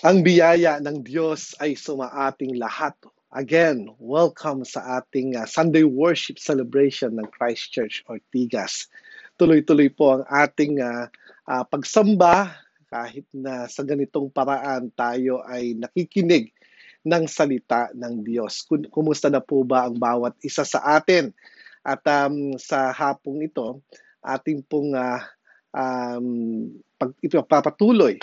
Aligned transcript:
Ang 0.00 0.24
biyaya 0.24 0.80
ng 0.80 1.04
Diyos 1.04 1.52
ay 1.60 1.76
sumaating 1.76 2.56
lahat. 2.56 2.96
Again, 3.36 3.92
welcome 4.00 4.64
sa 4.64 4.96
ating 4.96 5.36
uh, 5.36 5.44
Sunday 5.44 5.84
worship 5.84 6.40
celebration 6.40 7.20
ng 7.20 7.28
Christ 7.28 7.68
Church 7.68 8.00
Ortigas. 8.08 8.88
Tuloy-tuloy 9.36 9.92
po 9.92 10.16
ang 10.16 10.24
ating 10.24 10.80
uh, 10.80 11.04
uh, 11.44 11.64
pagsamba 11.68 12.48
kahit 12.88 13.28
na 13.28 13.68
sa 13.68 13.84
ganitong 13.84 14.32
paraan 14.32 14.88
tayo 14.96 15.44
ay 15.44 15.76
nakikinig 15.76 16.48
ng 17.04 17.28
salita 17.28 17.92
ng 17.92 18.24
Diyos. 18.24 18.64
Kumusta 18.88 19.28
na 19.28 19.44
po 19.44 19.68
ba 19.68 19.84
ang 19.84 20.00
bawat 20.00 20.32
isa 20.40 20.64
sa 20.64 20.80
atin? 20.96 21.28
At 21.84 22.00
um, 22.08 22.56
sa 22.56 22.88
hapong 22.88 23.44
ito, 23.44 23.84
ating 24.24 24.64
pong 24.64 24.96
uh, 24.96 25.20
um, 25.76 26.72
pag, 26.96 27.12
ito 27.20 27.36
papatuloy 27.44 28.16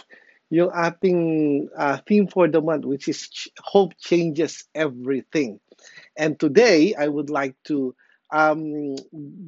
yung 0.50 0.72
ating 0.72 1.22
uh, 1.76 2.00
theme 2.08 2.28
for 2.28 2.48
the 2.48 2.62
month, 2.62 2.86
which 2.86 3.08
is 3.08 3.28
Hope 3.60 3.94
Changes 4.00 4.64
Everything. 4.76 5.60
And 6.16 6.40
today, 6.40 6.96
I 6.96 7.08
would 7.08 7.30
like 7.30 7.56
to 7.68 7.96
um, 8.32 8.96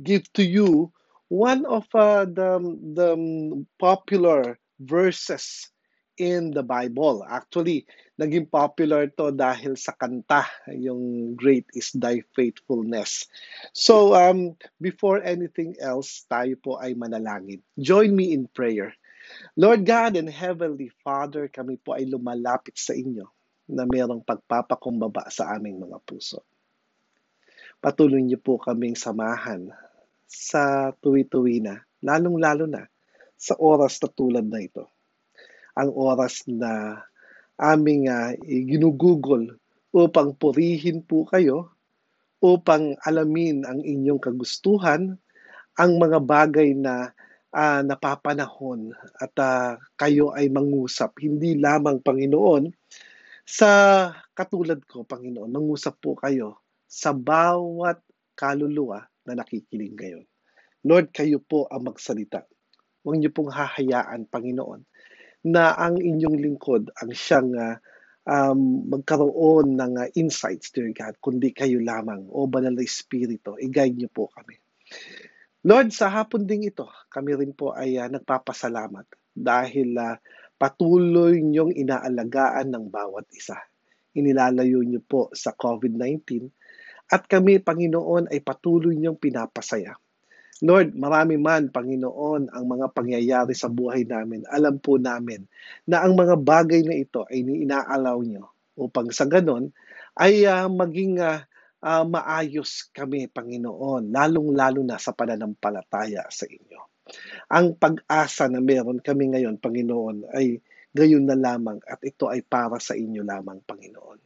give 0.04 0.32
to 0.34 0.44
you 0.44 0.92
one 1.30 1.66
of 1.66 1.88
uh, 1.94 2.26
the, 2.26 2.60
the 2.96 3.66
popular 3.80 4.60
verses 4.80 5.72
in 6.20 6.52
the 6.52 6.64
Bible. 6.64 7.24
Actually, 7.24 7.88
naging 8.20 8.52
popular 8.52 9.08
to 9.16 9.32
dahil 9.32 9.80
sa 9.80 9.96
kanta, 9.96 10.44
yung 10.68 11.34
Great 11.40 11.66
is 11.72 11.96
Thy 11.96 12.22
Faithfulness. 12.36 13.26
So, 13.72 14.14
um, 14.14 14.60
before 14.84 15.24
anything 15.24 15.80
else, 15.80 16.28
tayo 16.28 16.60
po 16.60 16.76
ay 16.76 16.94
manalangin. 17.00 17.64
Join 17.80 18.12
me 18.12 18.36
in 18.36 18.52
prayer. 18.52 18.92
Lord 19.60 19.86
God 19.86 20.18
and 20.18 20.30
Heavenly 20.30 20.90
Father, 21.04 21.50
kami 21.52 21.78
po 21.78 21.98
ay 21.98 22.10
lumalapit 22.10 22.78
sa 22.78 22.96
inyo 22.96 23.26
na 23.70 23.86
mayroong 23.86 24.26
pagpapakumbaba 24.26 25.30
sa 25.30 25.54
aming 25.54 25.82
mga 25.86 25.98
puso. 26.02 26.42
Patuloy 27.80 28.20
niyo 28.26 28.42
po 28.42 28.60
kaming 28.60 28.98
samahan 28.98 29.70
sa 30.26 30.94
tuwi-tuwi 31.00 31.64
na, 31.64 31.80
lalong-lalo 32.04 32.66
na 32.68 32.86
sa 33.40 33.56
oras 33.56 34.02
na 34.04 34.10
tulad 34.12 34.46
na 34.46 34.60
ito. 34.60 34.90
Ang 35.80 35.96
oras 35.96 36.44
na 36.50 37.02
aming 37.56 38.12
uh, 38.12 38.36
ginugugol 38.44 39.56
upang 39.96 40.36
purihin 40.36 41.02
po 41.02 41.24
kayo, 41.30 41.72
upang 42.40 42.96
alamin 43.04 43.64
ang 43.68 43.80
inyong 43.84 44.20
kagustuhan, 44.20 45.16
ang 45.80 45.92
mga 46.00 46.20
bagay 46.24 46.76
na 46.76 47.16
uh, 47.54 47.82
napapanahon 47.82 48.94
at 49.18 49.34
uh, 49.42 49.78
kayo 49.98 50.34
ay 50.34 50.50
mangusap, 50.50 51.18
hindi 51.22 51.58
lamang 51.58 52.02
Panginoon, 52.02 52.70
sa 53.50 53.70
katulad 54.38 54.78
ko, 54.86 55.02
Panginoon, 55.06 55.50
mangusap 55.50 55.98
po 55.98 56.14
kayo 56.14 56.62
sa 56.86 57.14
bawat 57.14 57.98
kaluluwa 58.38 59.06
na 59.26 59.42
nakikinig 59.42 59.98
ngayon. 59.98 60.26
Lord, 60.86 61.12
kayo 61.12 61.42
po 61.42 61.66
ang 61.68 61.90
magsalita. 61.90 62.46
Huwag 63.04 63.20
niyo 63.20 63.34
pong 63.34 63.52
hahayaan, 63.52 64.30
Panginoon, 64.30 64.86
na 65.50 65.74
ang 65.76 65.98
inyong 65.98 66.38
lingkod 66.40 66.94
ang 67.00 67.12
siyang 67.12 67.52
uh, 67.58 67.76
um, 68.30 68.86
magkaroon 68.88 69.76
ng 69.76 69.94
uh, 69.98 70.08
insights, 70.16 70.70
dear 70.70 70.94
God, 70.94 71.18
kundi 71.20 71.52
kayo 71.52 71.82
lamang, 71.82 72.28
o 72.30 72.46
banal 72.46 72.78
na 72.78 72.86
Espiritu, 72.86 73.58
i-guide 73.58 73.98
niyo 73.98 74.10
po 74.14 74.30
kami. 74.30 74.62
Lord, 75.60 75.92
sa 75.92 76.08
hapon 76.08 76.48
ding 76.48 76.64
ito, 76.64 76.88
kami 77.12 77.36
rin 77.36 77.52
po 77.52 77.76
ay 77.76 78.00
uh, 78.00 78.08
nagpapasalamat 78.08 79.04
dahil 79.36 79.92
uh, 80.00 80.16
patuloy 80.56 81.44
niyong 81.44 81.76
inaalagaan 81.76 82.72
ng 82.72 82.88
bawat 82.88 83.28
isa. 83.36 83.60
Inilalayo 84.16 84.80
niyo 84.88 85.04
po 85.04 85.28
sa 85.36 85.52
COVID-19 85.52 86.48
at 87.12 87.28
kami, 87.28 87.60
Panginoon, 87.60 88.32
ay 88.32 88.40
patuloy 88.40 88.96
niyong 88.96 89.20
pinapasaya. 89.20 90.00
Lord, 90.64 90.96
marami 90.96 91.36
man, 91.36 91.76
Panginoon, 91.76 92.56
ang 92.56 92.66
mga 92.68 92.96
pangyayari 92.96 93.52
sa 93.52 93.68
buhay 93.68 94.08
namin. 94.08 94.48
Alam 94.48 94.80
po 94.80 94.96
namin 94.96 95.44
na 95.84 96.08
ang 96.08 96.16
mga 96.16 96.40
bagay 96.40 96.88
na 96.88 96.96
ito 96.96 97.28
ay 97.28 97.44
inaalaw 97.44 98.16
niyo 98.24 98.48
upang 98.80 99.12
sa 99.12 99.28
ganon 99.28 99.76
ay 100.16 100.48
uh, 100.48 100.72
maging 100.72 101.20
uh, 101.20 101.44
uh, 101.84 102.06
maayos 102.06 102.92
kami, 102.92 103.28
Panginoon, 103.32 104.12
lalong-lalo 104.12 104.84
na 104.84 105.00
sa 105.00 105.16
pananampalataya 105.16 106.28
sa 106.28 106.46
inyo. 106.46 106.80
Ang 107.50 107.80
pag-asa 107.80 108.46
na 108.52 108.62
meron 108.62 109.02
kami 109.02 109.34
ngayon, 109.34 109.58
Panginoon, 109.58 110.30
ay 110.36 110.62
gayon 110.94 111.26
na 111.26 111.38
lamang 111.38 111.82
at 111.86 112.02
ito 112.06 112.30
ay 112.30 112.46
para 112.46 112.78
sa 112.78 112.94
inyo 112.94 113.26
lamang, 113.26 113.62
Panginoon. 113.66 114.20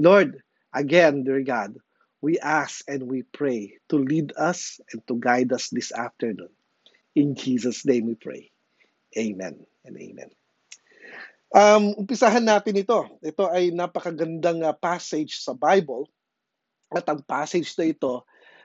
Lord, 0.00 0.42
again, 0.74 1.22
dear 1.22 1.42
God, 1.46 1.78
we 2.24 2.40
ask 2.40 2.82
and 2.88 3.04
we 3.06 3.22
pray 3.22 3.78
to 3.92 4.00
lead 4.00 4.32
us 4.34 4.80
and 4.90 5.04
to 5.06 5.20
guide 5.20 5.52
us 5.52 5.68
this 5.70 5.92
afternoon. 5.92 6.50
In 7.14 7.38
Jesus' 7.38 7.86
name 7.86 8.10
we 8.10 8.16
pray. 8.18 8.50
Amen 9.14 9.62
and 9.86 9.94
amen. 9.94 10.30
Um, 11.54 11.94
umpisahan 12.02 12.42
natin 12.42 12.74
ito. 12.74 13.06
Ito 13.22 13.46
ay 13.46 13.70
napakagandang 13.70 14.66
uh, 14.66 14.74
passage 14.74 15.38
sa 15.38 15.54
Bible 15.54 16.10
at 16.96 17.06
ang 17.10 17.20
passage 17.22 17.74
na 17.76 17.86
ito 17.90 18.22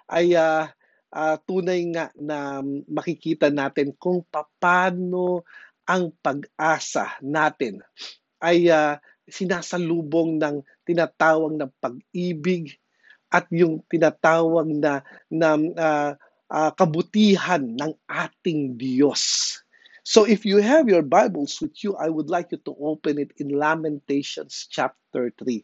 ay 0.09 0.33
uh, 0.33 0.69
uh, 1.13 1.35
tunay 1.45 1.85
nga 1.93 2.13
na 2.17 2.61
makikita 2.89 3.49
natin 3.49 3.93
kung 3.97 4.25
paano 4.31 5.45
ang 5.89 6.13
pag-asa 6.21 7.17
natin 7.21 7.81
ay 8.39 8.69
uh, 8.69 8.95
sinasalubong 9.29 10.41
ng 10.41 10.61
tinatawag 10.85 11.53
na 11.57 11.67
pag-ibig 11.81 12.77
at 13.29 13.45
yung 13.53 13.85
tinatawag 13.85 14.65
na, 14.73 15.05
na 15.29 15.49
uh, 15.57 16.11
uh, 16.49 16.71
kabutihan 16.73 17.61
ng 17.61 17.93
ating 18.09 18.77
Diyos. 18.77 19.53
So 20.01 20.25
if 20.25 20.41
you 20.41 20.57
have 20.57 20.89
your 20.89 21.05
Bibles 21.05 21.61
with 21.61 21.77
you, 21.85 21.93
I 21.93 22.09
would 22.09 22.33
like 22.33 22.49
you 22.49 22.57
to 22.65 22.73
open 22.81 23.21
it 23.21 23.37
in 23.37 23.53
Lamentations 23.53 24.65
chapter 24.65 25.29
3. 25.37 25.61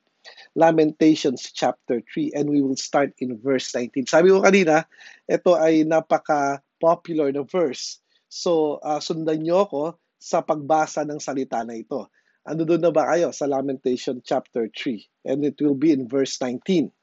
Lamentations 0.55 1.51
chapter 1.51 2.01
3 2.13 2.31
and 2.35 2.49
we 2.49 2.61
will 2.61 2.79
start 2.79 3.13
in 3.19 3.37
verse 3.39 3.73
19. 3.73 4.07
Sabi 4.07 4.31
ko 4.31 4.41
kanina, 4.41 4.85
ito 5.27 5.53
ay 5.55 5.83
napaka-popular 5.83 7.31
na 7.35 7.43
verse. 7.43 7.99
So, 8.29 8.81
uh, 8.81 8.99
sundan 8.99 9.45
nyo 9.45 9.67
ako 9.67 9.83
sa 10.19 10.41
pagbasa 10.41 11.05
ng 11.05 11.21
salita 11.21 11.61
na 11.61 11.77
ito. 11.77 12.09
Ano 12.45 12.61
doon 12.65 12.81
na 12.81 12.93
ba 12.93 13.09
kayo 13.09 13.33
sa 13.33 13.49
Lamentation 13.49 14.21
chapter 14.21 14.69
3? 14.69 15.29
And 15.29 15.41
it 15.45 15.57
will 15.61 15.77
be 15.77 15.93
in 15.93 16.05
verse 16.05 16.37
19. 16.37 16.93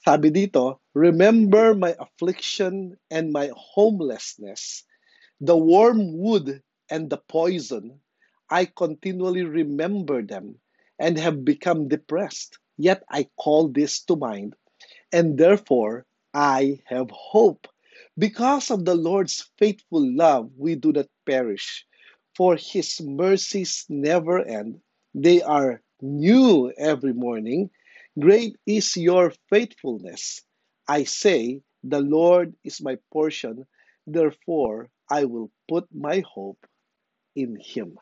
Sabi 0.00 0.28
dito, 0.32 0.80
Remember 0.96 1.76
my 1.76 1.94
affliction 2.00 2.96
and 3.12 3.30
my 3.30 3.52
homelessness, 3.54 4.82
the 5.38 5.54
wormwood 5.54 6.64
and 6.90 7.06
the 7.06 7.20
poison. 7.28 8.00
I 8.50 8.66
continually 8.66 9.46
remember 9.46 10.26
them 10.26 10.58
and 11.00 11.18
have 11.18 11.44
become 11.44 11.88
depressed. 11.88 12.58
Yet 12.76 13.02
I 13.10 13.26
call 13.36 13.68
this 13.68 14.04
to 14.04 14.16
mind, 14.16 14.54
and 15.12 15.38
therefore 15.38 16.06
I 16.34 16.80
have 16.86 17.10
hope. 17.10 17.66
Because 18.18 18.70
of 18.70 18.84
the 18.84 18.94
Lord's 18.94 19.50
faithful 19.58 20.04
love, 20.14 20.52
we 20.56 20.76
do 20.76 20.92
not 20.92 21.06
perish, 21.26 21.86
for 22.36 22.56
his 22.56 23.00
mercies 23.00 23.86
never 23.88 24.44
end. 24.46 24.80
They 25.14 25.40
are 25.42 25.82
new 26.02 26.70
every 26.76 27.14
morning. 27.14 27.70
Great 28.18 28.56
is 28.66 28.96
your 28.96 29.32
faithfulness. 29.48 30.42
I 30.86 31.04
say, 31.04 31.62
The 31.82 32.00
Lord 32.00 32.54
is 32.62 32.82
my 32.82 32.98
portion, 33.12 33.66
therefore 34.06 34.90
I 35.10 35.24
will 35.24 35.50
put 35.68 35.88
my 35.94 36.22
hope 36.26 36.66
in 37.34 37.56
him. 37.56 37.98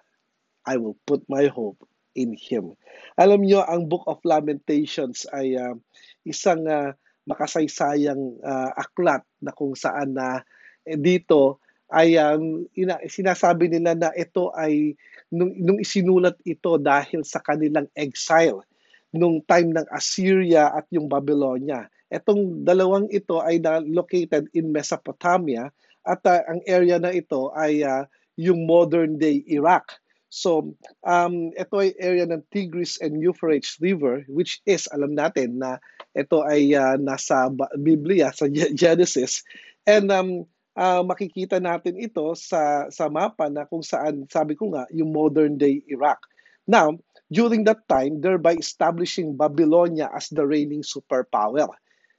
I 0.66 0.78
will 0.78 0.98
put 1.06 1.22
my 1.28 1.46
hope 1.46 1.86
in 2.18 2.34
Him. 2.34 2.74
Alam 3.14 3.46
niyo, 3.46 3.62
ang 3.62 3.86
Book 3.86 4.02
of 4.10 4.18
Lamentations 4.26 5.30
ay 5.30 5.54
uh, 5.54 5.78
isang 6.26 6.66
uh, 6.66 6.90
makasaysayang 7.30 8.42
uh, 8.42 8.74
aklat 8.74 9.22
na 9.38 9.54
kung 9.54 9.78
saan 9.78 10.18
na 10.18 10.42
uh, 10.42 10.98
dito 10.98 11.62
ay 11.88 12.20
um, 12.20 12.68
ina, 12.76 13.00
sinasabi 13.06 13.70
nila 13.70 13.96
na 13.96 14.10
ito 14.12 14.52
ay 14.52 14.92
nung, 15.32 15.54
nung 15.56 15.78
isinulat 15.80 16.36
ito 16.44 16.76
dahil 16.76 17.24
sa 17.24 17.40
kanilang 17.40 17.88
exile 17.96 18.60
nung 19.08 19.40
time 19.48 19.72
ng 19.72 19.88
Assyria 19.88 20.68
at 20.68 20.84
yung 20.92 21.08
Babylonia. 21.08 21.88
Etong 22.12 22.64
dalawang 22.64 23.08
ito 23.08 23.40
ay 23.40 23.60
located 23.88 24.52
in 24.52 24.68
Mesopotamia 24.72 25.72
at 26.04 26.20
uh, 26.28 26.44
ang 26.44 26.60
area 26.64 27.00
na 27.00 27.12
ito 27.12 27.52
ay 27.56 27.84
uh, 27.84 28.04
yung 28.36 28.64
modern 28.64 29.16
day 29.16 29.44
Iraq. 29.48 29.96
So, 30.28 30.76
um, 31.08 31.56
ito 31.56 31.80
ay 31.80 31.96
area 31.96 32.28
ng 32.28 32.44
Tigris 32.52 33.00
and 33.00 33.16
Euphrates 33.16 33.80
River, 33.80 34.28
which 34.28 34.60
is, 34.68 34.84
alam 34.92 35.16
natin 35.16 35.56
na 35.56 35.80
ito 36.12 36.44
ay 36.44 36.76
uh, 36.76 37.00
nasa 37.00 37.48
Biblia, 37.80 38.28
sa 38.36 38.44
Genesis. 38.52 39.40
And 39.88 40.12
um, 40.12 40.44
uh, 40.76 41.00
makikita 41.00 41.56
natin 41.64 41.96
ito 41.96 42.36
sa, 42.36 42.92
sa 42.92 43.08
mapa 43.08 43.48
na 43.48 43.64
kung 43.64 43.80
saan, 43.80 44.28
sabi 44.28 44.52
ko 44.52 44.68
nga, 44.76 44.84
yung 44.92 45.16
modern 45.16 45.56
day 45.56 45.80
Iraq. 45.88 46.20
Now, 46.68 47.00
during 47.32 47.64
that 47.64 47.88
time, 47.88 48.20
thereby 48.20 48.60
establishing 48.60 49.32
Babylonia 49.36 50.12
as 50.12 50.28
the 50.28 50.44
reigning 50.44 50.84
superpower. 50.84 51.72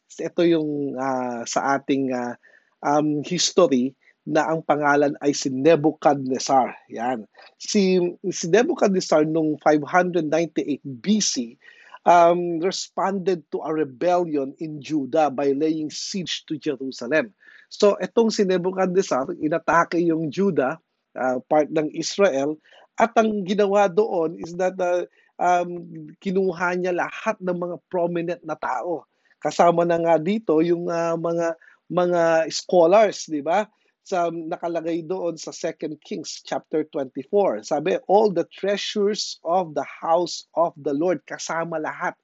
Ito 0.09 0.41
yung 0.41 0.97
uh, 0.97 1.45
sa 1.45 1.77
ating 1.77 2.09
uh, 2.09 2.33
um, 2.81 3.21
history 3.21 3.93
na 4.29 4.45
ang 4.45 4.61
pangalan 4.61 5.17
ay 5.25 5.33
si 5.33 5.49
Nebuchadnezzar. 5.49 6.77
Yan. 6.93 7.25
Si, 7.57 7.97
si 8.29 8.45
Nebuchadnezzar 8.45 9.25
noong 9.25 9.57
598 9.65 10.85
BC 10.85 11.57
um, 12.05 12.61
responded 12.61 13.41
to 13.49 13.65
a 13.65 13.73
rebellion 13.73 14.53
in 14.61 14.77
Judah 14.77 15.33
by 15.33 15.57
laying 15.57 15.89
siege 15.89 16.45
to 16.45 16.61
Jerusalem. 16.61 17.33
So 17.73 17.97
itong 17.97 18.29
si 18.29 18.45
Nebuchadnezzar, 18.45 19.33
inatake 19.41 19.97
yung 20.05 20.29
Judah, 20.29 20.77
uh, 21.17 21.37
part 21.49 21.73
ng 21.73 21.89
Israel, 21.97 22.61
at 23.01 23.17
ang 23.17 23.41
ginawa 23.49 23.89
doon 23.89 24.37
is 24.37 24.53
that 24.61 24.77
uh, 24.77 25.09
um, 25.41 25.89
kinuha 26.21 26.77
niya 26.77 26.93
lahat 26.93 27.41
ng 27.41 27.57
mga 27.57 27.75
prominent 27.89 28.41
na 28.45 28.53
tao. 28.59 29.09
Kasama 29.39 29.87
na 29.87 29.97
nga 29.97 30.19
dito 30.19 30.59
yung 30.59 30.85
uh, 30.91 31.15
mga 31.15 31.55
mga 31.89 32.21
scholars, 32.53 33.25
di 33.25 33.41
ba? 33.41 33.65
Sa 34.09 34.33
nakalagay 34.33 35.05
doon 35.05 35.37
sa 35.37 35.53
2 35.53 36.01
Kings 36.01 36.41
chapter 36.41 36.81
24. 36.81 37.61
Sabi, 37.61 38.01
all 38.09 38.33
the 38.33 38.49
treasures 38.49 39.37
of 39.45 39.77
the 39.77 39.85
house 39.85 40.49
of 40.57 40.73
the 40.81 40.97
Lord 40.97 41.21
kasama 41.29 41.77
lahat. 41.77 42.17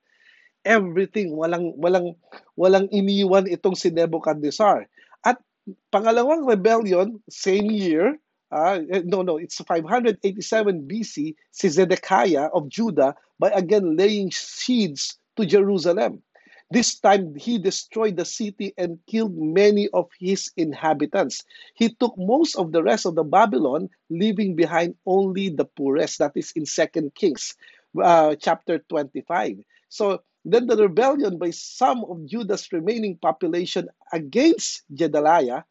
Everything, 0.66 1.38
walang 1.38 1.78
walang 1.78 2.18
walang 2.58 2.90
iniwan 2.90 3.46
itong 3.46 3.78
si 3.78 3.94
Nebuchadnezzar. 3.94 4.90
At 5.22 5.38
pangalawang 5.94 6.50
rebellion, 6.50 7.22
same 7.30 7.70
year, 7.70 8.18
uh, 8.50 8.82
no, 9.06 9.22
no, 9.22 9.38
it's 9.38 9.62
587 9.62 10.90
BC, 10.90 11.38
si 11.54 11.68
Zedekiah 11.70 12.50
of 12.50 12.66
Judah 12.66 13.14
by 13.38 13.54
again 13.54 13.94
laying 13.94 14.34
siege 14.34 15.14
to 15.38 15.46
Jerusalem. 15.46 16.26
This 16.72 17.00
time 17.00 17.36
he 17.36 17.58
destroyed 17.58 18.18
the 18.18 18.26
city 18.26 18.74
and 18.78 19.00
killed 19.08 19.38
many 19.38 19.88
of 19.90 20.10
his 20.20 20.52
inhabitants. 20.58 21.44
He 21.76 21.90
took 21.90 22.16
most 22.18 22.56
of 22.56 22.72
the 22.72 22.84
rest 22.84 23.06
of 23.06 23.16
the 23.16 23.24
Babylon, 23.24 23.90
leaving 24.10 24.56
behind 24.56 24.96
only 25.06 25.50
the 25.50 25.66
poorest. 25.66 26.20
That 26.20 26.34
is 26.36 26.52
in 26.56 26.66
Second 26.66 27.14
Kings 27.16 27.56
uh, 28.02 28.36
chapter 28.36 28.80
25. 28.80 29.58
So 29.90 30.24
then 30.44 30.68
the 30.68 30.78
rebellion 30.78 31.38
by 31.38 31.52
some 31.52 32.04
of 32.06 32.26
Judah's 32.26 32.72
remaining 32.72 33.18
population 33.18 33.88
against 34.12 34.84
Gedaliah 34.94 35.66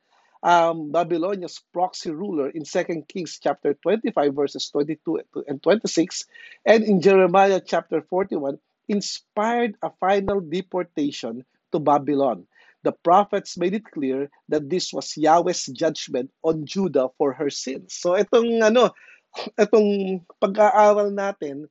um, 0.44 0.92
Babylonia's 0.92 1.60
proxy 1.72 2.10
ruler 2.10 2.50
in 2.50 2.64
2 2.64 3.04
Kings 3.08 3.38
chapter 3.42 3.74
25 3.74 4.34
verses 4.34 4.68
22 4.70 5.22
and 5.48 5.62
26 5.62 6.26
and 6.66 6.84
in 6.84 7.00
Jeremiah 7.00 7.60
chapter 7.64 8.02
41 8.02 8.58
inspired 8.88 9.76
a 9.82 9.90
final 10.00 10.40
deportation 10.40 11.44
to 11.72 11.78
Babylon. 11.78 12.46
The 12.84 12.92
prophets 12.92 13.56
made 13.56 13.74
it 13.74 13.88
clear 13.88 14.28
that 14.48 14.68
this 14.68 14.92
was 14.92 15.16
Yahweh's 15.16 15.66
judgment 15.72 16.30
on 16.44 16.66
Judah 16.68 17.08
for 17.16 17.32
her 17.32 17.48
sins. 17.48 17.96
So 17.96 18.12
itong 18.12 18.60
ano, 18.60 18.92
itong 19.62 20.20
pag-aaral 20.38 21.10
natin 21.16 21.66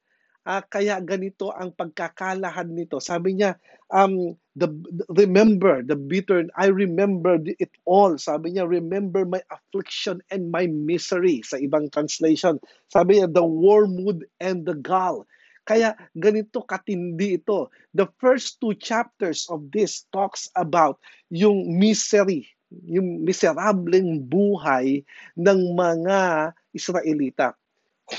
uh, 0.47 0.61
kaya 0.67 0.99
ganito 0.99 1.51
ang 1.55 1.71
pagkakalahan 1.75 2.67
nito. 2.71 2.99
Sabi 2.99 3.39
niya, 3.39 3.55
um, 3.91 4.35
the, 4.55 4.69
remember 5.09 5.81
the 5.81 5.95
bitter, 5.95 6.45
I 6.55 6.69
remember 6.69 7.39
it 7.59 7.71
all. 7.87 8.17
Sabi 8.19 8.55
niya, 8.55 8.67
remember 8.67 9.25
my 9.25 9.41
affliction 9.51 10.21
and 10.31 10.51
my 10.51 10.67
misery. 10.67 11.41
Sa 11.43 11.57
ibang 11.59 11.91
translation, 11.91 12.59
sabi 12.91 13.19
niya, 13.19 13.31
the 13.31 13.45
wormwood 13.45 14.27
and 14.39 14.67
the 14.67 14.75
gall. 14.75 15.25
Kaya 15.63 15.95
ganito 16.11 16.59
katindi 16.63 17.39
ito. 17.39 17.71
The 17.95 18.11
first 18.19 18.59
two 18.59 18.75
chapters 18.75 19.47
of 19.47 19.71
this 19.71 20.03
talks 20.11 20.51
about 20.59 20.99
yung 21.31 21.79
misery, 21.79 22.51
yung 22.83 23.23
miserableng 23.23 24.27
buhay 24.27 25.07
ng 25.39 25.59
mga 25.71 26.51
Israelita. 26.75 27.55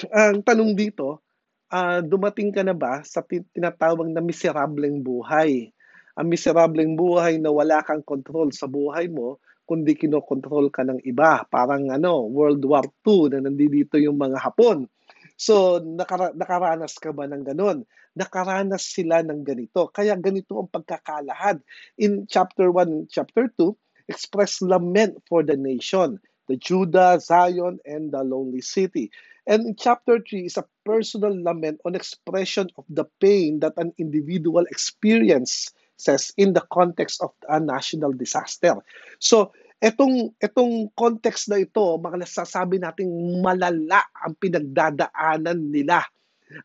Ang 0.09 0.41
tanong 0.41 0.73
dito, 0.73 1.21
uh, 1.69 2.01
dumating 2.01 2.49
ka 2.49 2.65
na 2.65 2.73
ba 2.73 3.05
sa 3.05 3.21
tinatawag 3.21 4.09
na 4.09 4.25
miserableng 4.25 5.05
buhay? 5.05 5.69
Ang 6.17 6.27
miserableng 6.33 6.97
buhay 6.97 7.37
na 7.43 7.53
wala 7.53 7.85
kang 7.85 8.01
control 8.01 8.55
sa 8.55 8.71
buhay 8.71 9.11
mo, 9.11 9.43
kundi 9.69 9.97
kinokontrol 9.97 10.71
ka 10.71 10.87
ng 10.87 11.03
iba. 11.03 11.43
Parang 11.51 11.91
ano, 11.91 12.25
World 12.31 12.63
War 12.65 12.87
II 13.05 13.35
na 13.35 13.45
nandito 13.45 13.99
yung 13.99 14.17
mga 14.17 14.39
Hapon. 14.39 14.89
So, 15.37 15.83
nakara- 15.83 16.35
nakaranas 16.35 16.95
ka 17.03 17.11
ba 17.11 17.27
ng 17.27 17.43
ganun? 17.43 17.83
Nakaranas 18.15 18.87
sila 18.87 19.27
ng 19.27 19.43
ganito. 19.43 19.91
Kaya 19.91 20.15
ganito 20.15 20.55
ang 20.63 20.71
pagkakalahad. 20.71 21.59
In 21.99 22.31
chapter 22.31 22.71
1 22.71 23.11
chapter 23.11 23.51
2, 23.59 23.75
express 24.07 24.63
lament 24.63 25.19
for 25.27 25.43
the 25.43 25.57
nation, 25.57 26.21
the 26.47 26.57
Judah, 26.57 27.19
Zion, 27.19 27.83
and 27.83 28.13
the 28.13 28.23
lonely 28.23 28.63
city. 28.63 29.11
And 29.47 29.67
in 29.67 29.75
chapter 29.77 30.23
3 30.23 30.47
is 30.47 30.57
a 30.57 30.69
personal 30.85 31.35
lament 31.35 31.81
on 31.85 31.95
expression 31.95 32.71
of 32.79 32.85
the 32.89 33.05
pain 33.21 33.61
that 33.61 33.75
an 33.77 33.93
individual 33.99 34.65
experiences 34.71 36.33
in 36.37 36.53
the 36.55 36.65
context 36.73 37.21
of 37.21 37.33
a 37.49 37.61
national 37.61 38.13
disaster. 38.13 38.77
So, 39.19 39.53
etong 39.85 40.33
etong 40.41 40.89
context 40.97 41.53
na 41.53 41.61
ito, 41.61 42.01
mga 42.01 42.25
nasasabi 42.25 42.81
nating 42.81 43.45
malala 43.45 44.01
ang 44.17 44.33
pinagdadaanan 44.41 45.61
nila. 45.69 46.01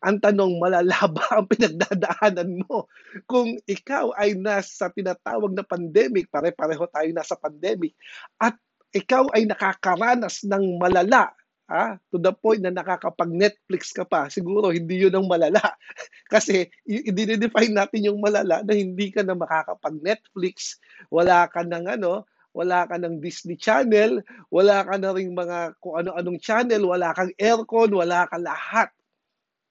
Ang 0.00 0.24
tanong, 0.24 0.56
malala 0.56 0.96
ba 1.16 1.24
ang 1.36 1.46
pinagdadaanan 1.50 2.64
mo? 2.64 2.88
Kung 3.28 3.60
ikaw 3.68 4.16
ay 4.16 4.40
nasa 4.40 4.88
tinatawag 4.88 5.52
na 5.52 5.64
pandemic, 5.66 6.32
pare-pareho 6.32 6.88
tayo 6.88 7.08
nasa 7.12 7.36
pandemic, 7.36 7.92
at 8.40 8.56
ikaw 8.96 9.28
ay 9.36 9.44
nakakaranas 9.44 10.42
ng 10.48 10.80
malala 10.80 11.30
ha? 11.70 11.94
to 12.10 12.18
the 12.18 12.34
point 12.34 12.64
na 12.64 12.74
nakakapag-Netflix 12.74 13.94
ka 13.94 14.02
pa, 14.02 14.26
siguro 14.26 14.74
hindi 14.74 15.06
yun 15.06 15.14
ang 15.14 15.30
malala. 15.30 15.60
Kasi 16.32 16.66
i-define 16.88 17.74
natin 17.74 18.10
yung 18.10 18.18
malala 18.18 18.66
na 18.66 18.74
hindi 18.74 19.12
ka 19.14 19.22
na 19.22 19.38
makakapag-Netflix, 19.38 20.82
wala 21.12 21.46
ka 21.46 21.62
ng 21.62 22.00
ano, 22.00 22.26
wala 22.50 22.86
ka 22.86 22.98
ng 22.98 23.22
Disney 23.22 23.54
Channel, 23.54 24.22
wala 24.50 24.82
ka 24.82 24.98
na 24.98 25.14
ring 25.14 25.32
mga 25.34 25.78
kung 25.78 26.02
ano-anong 26.02 26.40
channel, 26.42 26.82
wala 26.90 27.14
kang 27.14 27.30
aircon, 27.38 27.94
wala 27.94 28.26
ka 28.26 28.36
lahat. 28.38 28.90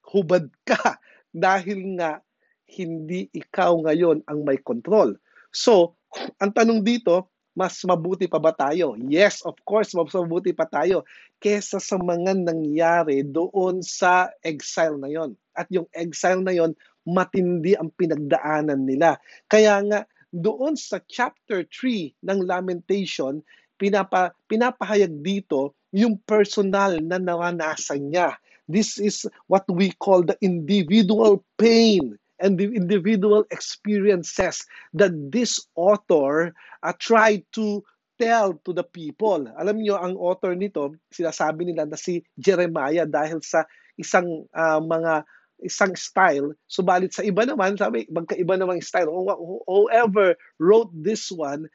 Hubad 0.10 0.48
ka 0.64 0.98
dahil 1.36 2.00
nga 2.00 2.24
hindi 2.70 3.28
ikaw 3.34 3.76
ngayon 3.84 4.24
ang 4.30 4.46
may 4.46 4.62
control. 4.62 5.18
So, 5.50 5.98
ang 6.38 6.54
tanong 6.54 6.86
dito, 6.86 7.30
mas 7.58 7.76
mabuti 7.84 8.30
pa 8.30 8.40
ba 8.40 8.56
tayo? 8.56 8.96
Yes, 8.96 9.44
of 9.44 9.58
course, 9.68 9.92
mas 9.92 10.14
mabuti 10.16 10.56
pa 10.56 10.70
tayo 10.70 11.04
kesa 11.44 11.82
sa 11.82 12.00
mga 12.00 12.48
nangyari 12.48 13.26
doon 13.26 13.84
sa 13.84 14.32
exile 14.46 14.96
na 14.96 15.10
yon. 15.12 15.36
At 15.58 15.68
yung 15.68 15.90
exile 15.92 16.40
na 16.40 16.56
yon, 16.56 16.72
matindi 17.04 17.76
ang 17.76 17.92
pinagdaanan 17.92 18.86
nila. 18.86 19.18
Kaya 19.50 19.82
nga, 19.84 20.00
doon 20.30 20.78
sa 20.78 21.02
chapter 21.10 21.66
3 21.66 22.14
ng 22.22 22.40
Lamentation, 22.46 23.42
pinapa, 23.80 24.34
pinapahayag 24.46 25.24
dito 25.26 25.74
yung 25.90 26.22
personal 26.26 27.02
na 27.02 27.18
naranasan 27.18 28.14
niya. 28.14 28.38
This 28.70 29.02
is 29.02 29.26
what 29.50 29.66
we 29.66 29.90
call 29.98 30.22
the 30.22 30.38
individual 30.46 31.42
pain 31.58 32.14
and 32.38 32.56
the 32.56 32.70
individual 32.72 33.44
experiences 33.50 34.64
that 34.94 35.12
this 35.34 35.60
author 35.74 36.54
uh, 36.86 36.94
tried 37.02 37.44
to 37.58 37.82
tell 38.22 38.54
to 38.68 38.72
the 38.76 38.86
people. 38.86 39.48
Alam 39.58 39.82
niyo 39.82 39.98
ang 39.98 40.16
author 40.20 40.54
nito, 40.54 40.94
sinasabi 41.10 41.72
nila 41.72 41.90
na 41.90 41.98
si 41.98 42.22
Jeremiah 42.38 43.08
dahil 43.08 43.42
sa 43.42 43.66
isang 43.98 44.46
uh, 44.54 44.80
mga 44.80 45.26
isang 45.64 45.96
style, 45.96 46.56
subalit 46.68 47.12
sa 47.12 47.24
iba 47.24 47.44
naman, 47.44 47.76
sabi, 47.76 48.08
magkaiba 48.10 48.56
namang 48.56 48.84
style. 48.84 49.12
Whoever 49.68 50.36
wrote 50.60 50.92
this 50.96 51.32
one, 51.32 51.68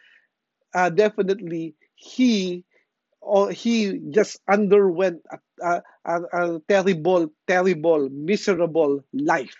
uh, 0.75 0.91
definitely 0.91 1.77
he 1.95 2.65
or 3.25 3.49
he 3.51 4.01
just 4.13 4.41
underwent 4.49 5.25
a, 5.33 5.81
a, 6.05 6.15
a, 6.33 6.41
terrible, 6.69 7.33
terrible, 7.49 8.09
miserable 8.13 9.01
life. 9.17 9.57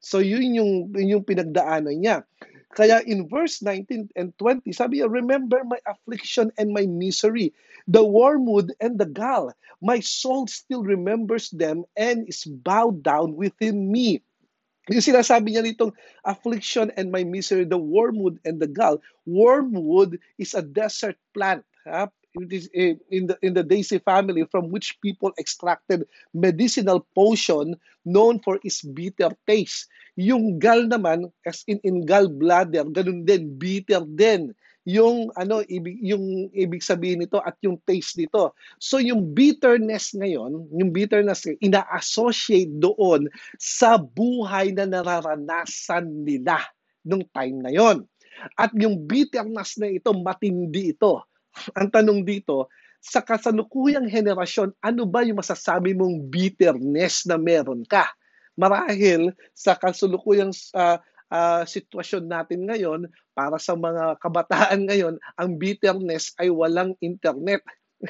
So 0.00 0.18
yun 0.24 0.56
yung, 0.56 0.72
yun 0.96 1.20
yung 1.20 1.24
pinagdaanan 1.28 2.00
niya. 2.00 2.24
Kaya 2.74 3.00
in 3.06 3.28
verse 3.28 3.62
19 3.62 4.10
and 4.16 4.34
20, 4.38 4.72
sabi 4.72 4.98
niya, 4.98 5.08
Remember 5.10 5.62
my 5.64 5.78
affliction 5.86 6.50
and 6.58 6.72
my 6.74 6.86
misery, 6.86 7.54
the 7.86 8.04
wormwood 8.04 8.72
and 8.80 8.98
the 8.98 9.06
gall. 9.06 9.52
My 9.80 10.00
soul 10.00 10.46
still 10.48 10.82
remembers 10.82 11.50
them 11.50 11.84
and 11.96 12.26
is 12.28 12.44
bowed 12.44 13.02
down 13.02 13.36
within 13.36 13.90
me. 13.90 14.22
Yung 14.90 15.02
sinasabi 15.02 15.54
niya 15.54 15.64
nitong 15.66 15.94
affliction 16.24 16.90
and 16.96 17.10
my 17.10 17.24
misery, 17.24 17.64
the 17.66 17.78
wormwood 17.78 18.38
and 18.46 18.58
the 18.62 18.70
gall. 18.70 19.02
Wormwood 19.26 20.18
is 20.38 20.54
a 20.54 20.62
desert 20.62 21.18
plant. 21.34 21.64
Ha? 21.86 22.10
It 22.40 22.52
is 22.52 22.68
eh, 22.74 22.94
in 23.10 23.26
the 23.26 23.36
in 23.40 23.52
the 23.54 23.64
Daisy 23.64 23.98
family 23.98 24.44
from 24.50 24.68
which 24.70 24.96
people 25.00 25.32
extracted 25.38 26.04
medicinal 26.34 27.06
potion 27.16 27.74
known 28.04 28.40
for 28.40 28.60
its 28.62 28.84
bitter 28.84 29.32
taste. 29.48 29.88
Yung 30.16 30.60
gal 30.60 30.84
naman 30.88 31.32
as 31.44 31.64
in 31.68 31.80
in 31.84 32.04
gallbladder, 32.04 32.88
ganun 32.92 33.24
din, 33.24 33.56
bitter 33.56 34.04
din 34.04 34.52
yung 34.86 35.34
ano 35.34 35.66
ibig 35.66 35.98
yung 35.98 36.46
ibig 36.54 36.78
sabihin 36.78 37.18
nito 37.26 37.42
at 37.42 37.58
yung 37.66 37.76
taste 37.82 38.22
nito. 38.22 38.54
So 38.78 39.02
yung 39.02 39.34
bitterness 39.34 40.14
ngayon, 40.14 40.70
yung 40.70 40.90
bitterness 40.94 41.42
ina-associate 41.58 42.70
doon 42.78 43.26
sa 43.58 43.98
buhay 43.98 44.70
na 44.70 44.86
nararanasan 44.86 46.22
nila 46.22 46.62
nung 47.02 47.26
time 47.34 47.66
na 47.66 47.74
yon. 47.74 48.06
At 48.54 48.70
yung 48.78 49.10
bitterness 49.10 49.74
na 49.82 49.90
ito, 49.90 50.14
matindi 50.14 50.94
ito. 50.94 51.26
Ang 51.78 51.88
tanong 51.92 52.20
dito, 52.22 52.68
sa 53.00 53.22
kasalukuyang 53.22 54.10
henerasyon, 54.10 54.74
ano 54.82 55.06
ba 55.06 55.22
yung 55.22 55.38
masasabi 55.38 55.94
mong 55.94 56.26
bitterness 56.26 57.22
na 57.28 57.38
meron 57.38 57.86
ka? 57.86 58.08
Marahil 58.58 59.30
sa 59.52 59.76
kasalukuyang 59.78 60.50
uh, 60.74 60.98
uh, 61.30 61.62
sitwasyon 61.62 62.24
natin 62.26 62.66
ngayon, 62.66 63.06
para 63.36 63.60
sa 63.60 63.76
mga 63.76 64.16
kabataan 64.18 64.88
ngayon, 64.88 65.14
ang 65.36 65.50
bitterness 65.60 66.32
ay 66.40 66.48
walang 66.48 66.96
internet. 67.04 67.60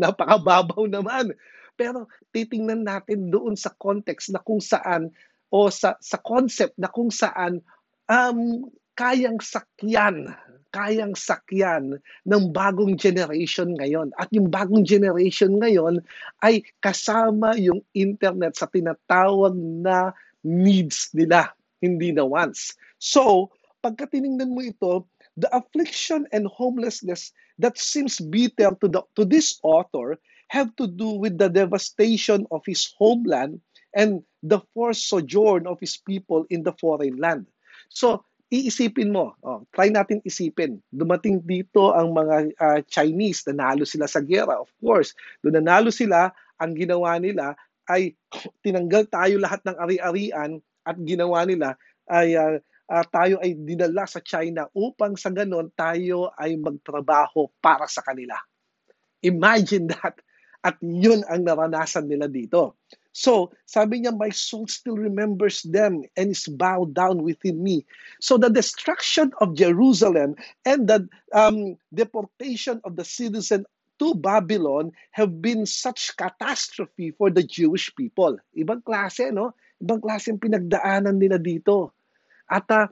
Napakababaw 0.00 0.84
naman. 0.84 1.32
Pero 1.80 2.12
titingnan 2.36 2.84
natin 2.84 3.32
doon 3.32 3.56
sa 3.56 3.72
context 3.80 4.28
na 4.30 4.40
kung 4.44 4.60
saan 4.60 5.08
o 5.50 5.72
sa 5.72 5.96
sa 5.98 6.20
concept 6.20 6.76
na 6.76 6.92
kung 6.92 7.08
saan 7.08 7.64
um, 8.06 8.68
kayang 8.94 9.40
sakyan 9.40 10.30
kayang 10.70 11.14
sakyan 11.18 11.98
ng 12.26 12.44
bagong 12.54 12.94
generation 12.94 13.74
ngayon. 13.78 14.14
At 14.18 14.30
yung 14.30 14.50
bagong 14.50 14.86
generation 14.86 15.58
ngayon 15.58 16.02
ay 16.42 16.62
kasama 16.82 17.58
yung 17.58 17.82
internet 17.94 18.58
sa 18.58 18.70
tinatawag 18.70 19.54
na 19.54 20.14
needs 20.42 21.10
nila 21.12 21.52
hindi 21.80 22.12
na 22.12 22.24
once. 22.24 22.76
So, 23.00 23.50
pagka 23.80 24.08
tiningnan 24.08 24.52
mo 24.52 24.60
ito, 24.60 25.08
the 25.40 25.48
affliction 25.56 26.28
and 26.32 26.44
homelessness 26.46 27.32
that 27.56 27.80
seems 27.80 28.20
bitter 28.20 28.76
to, 28.80 28.86
the, 28.88 29.00
to 29.16 29.24
this 29.24 29.58
author 29.64 30.20
have 30.52 30.74
to 30.76 30.86
do 30.86 31.16
with 31.16 31.38
the 31.38 31.48
devastation 31.48 32.44
of 32.50 32.60
his 32.66 32.92
homeland 32.98 33.60
and 33.94 34.22
the 34.42 34.60
forced 34.74 35.08
sojourn 35.08 35.66
of 35.66 35.80
his 35.80 35.96
people 35.96 36.44
in 36.50 36.62
the 36.62 36.72
foreign 36.76 37.16
land. 37.16 37.46
So, 37.88 38.24
iisipin 38.50 39.14
mo, 39.14 39.38
oh, 39.46 39.62
try 39.70 39.88
natin 39.94 40.18
isipin. 40.26 40.82
Dumating 40.90 41.38
dito 41.46 41.94
ang 41.94 42.10
mga 42.10 42.36
uh, 42.58 42.80
Chinese, 42.90 43.46
nanalo 43.46 43.86
sila 43.86 44.10
sa 44.10 44.18
gera, 44.26 44.58
of 44.58 44.70
course. 44.82 45.14
Doon 45.40 45.62
nanalo 45.62 45.94
sila, 45.94 46.34
ang 46.58 46.74
ginawa 46.74 47.16
nila 47.22 47.54
ay 47.86 48.18
tinanggal 48.66 49.06
tayo 49.06 49.38
lahat 49.38 49.62
ng 49.62 49.76
ari-arian 49.78 50.50
at 50.82 50.96
ginawa 50.98 51.46
nila 51.46 51.78
ay 52.10 52.34
uh, 52.34 52.58
uh, 52.90 53.04
tayo 53.06 53.38
ay 53.38 53.54
dinala 53.54 54.04
sa 54.10 54.18
China 54.18 54.66
upang 54.74 55.14
sa 55.14 55.30
ganon 55.30 55.70
tayo 55.72 56.34
ay 56.34 56.58
magtrabaho 56.58 57.54
para 57.62 57.86
sa 57.86 58.02
kanila. 58.02 58.34
Imagine 59.22 59.94
that. 59.94 60.18
At 60.60 60.76
yun 60.84 61.24
ang 61.24 61.46
naranasan 61.46 62.10
nila 62.10 62.28
dito. 62.28 62.82
So, 63.20 63.52
sabi 63.68 64.00
niya, 64.00 64.16
my 64.16 64.32
soul 64.32 64.64
still 64.64 64.96
remembers 64.96 65.60
them 65.68 66.08
and 66.16 66.32
is 66.32 66.48
bowed 66.48 66.96
down 66.96 67.20
within 67.20 67.60
me. 67.60 67.84
So 68.16 68.40
the 68.40 68.48
destruction 68.48 69.36
of 69.44 69.60
Jerusalem 69.60 70.40
and 70.64 70.88
the 70.88 71.04
um, 71.36 71.76
deportation 71.92 72.80
of 72.80 72.96
the 72.96 73.04
citizen 73.04 73.68
to 74.00 74.16
Babylon 74.16 74.96
have 75.12 75.44
been 75.44 75.68
such 75.68 76.16
catastrophe 76.16 77.12
for 77.12 77.28
the 77.28 77.44
Jewish 77.44 77.92
people. 77.92 78.40
Ibang 78.56 78.80
klase, 78.88 79.28
no? 79.28 79.52
Ibang 79.84 80.00
klase 80.00 80.32
ang 80.32 80.40
pinagdaanan 80.40 81.20
nila 81.20 81.36
dito. 81.36 81.92
At 82.48 82.72
uh, 82.72 82.88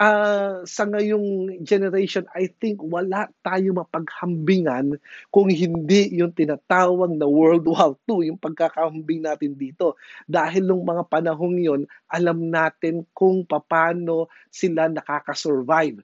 uh, 0.00 0.62
sa 0.64 0.82
ngayong 0.88 1.60
generation, 1.60 2.24
I 2.32 2.48
think 2.60 2.80
wala 2.80 3.28
tayo 3.44 3.76
mapaghambingan 3.76 4.96
kung 5.28 5.48
hindi 5.52 6.08
yung 6.16 6.32
tinatawag 6.32 7.12
na 7.16 7.28
World 7.28 7.66
War 7.68 7.98
II, 8.08 8.32
yung 8.32 8.40
pagkakahambing 8.40 9.26
natin 9.26 9.58
dito. 9.58 9.98
Dahil 10.24 10.64
nung 10.64 10.86
mga 10.86 11.04
panahong 11.08 11.58
yon, 11.58 11.82
alam 12.08 12.48
natin 12.48 13.04
kung 13.12 13.44
paano 13.44 14.32
sila 14.48 14.88
nakakasurvive. 14.88 16.00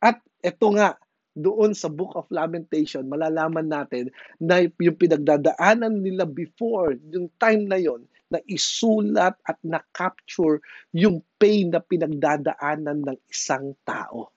At 0.00 0.20
ito 0.40 0.66
nga, 0.72 0.96
doon 1.36 1.76
sa 1.76 1.92
Book 1.92 2.16
of 2.16 2.24
Lamentation, 2.32 3.04
malalaman 3.12 3.68
natin 3.68 4.08
na 4.40 4.64
yung 4.80 4.96
pinagdadaanan 4.96 6.00
nila 6.00 6.24
before, 6.24 6.96
yung 7.12 7.28
time 7.36 7.68
na 7.68 7.76
yon, 7.76 8.08
na 8.30 8.42
isulat 8.50 9.38
at 9.46 9.58
na-capture 9.62 10.58
yung 10.90 11.22
pain 11.38 11.70
na 11.70 11.78
pinagdadaanan 11.78 13.06
ng 13.06 13.18
isang 13.30 13.78
tao. 13.86 14.34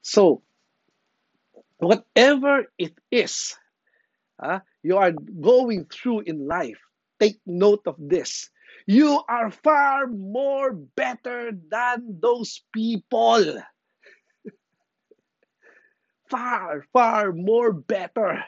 So, 0.00 0.42
whatever 1.78 2.66
it 2.78 2.96
is 3.12 3.54
uh, 4.42 4.60
you 4.82 4.98
are 4.98 5.12
going 5.40 5.86
through 5.86 6.26
in 6.26 6.46
life, 6.46 6.80
take 7.20 7.38
note 7.46 7.86
of 7.86 7.96
this. 7.98 8.50
You 8.86 9.22
are 9.28 9.50
far 9.50 10.08
more 10.08 10.72
better 10.74 11.52
than 11.54 12.18
those 12.18 12.62
people 12.74 13.62
far, 16.30 16.84
far 16.92 17.32
more 17.32 17.70
better. 17.72 18.42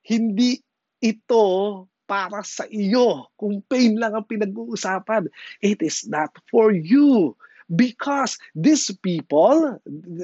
Hindi 0.00 0.64
ito 1.04 1.84
para 2.08 2.40
sa 2.42 2.64
iyo. 2.72 3.28
Kung 3.36 3.60
pain 3.68 4.00
lang 4.00 4.16
ang 4.16 4.24
pinag-uusapan, 4.24 5.28
it 5.60 5.84
is 5.84 6.08
not 6.08 6.32
for 6.48 6.72
you. 6.72 7.36
Because 7.68 8.40
these 8.56 8.88
people, 9.04 9.76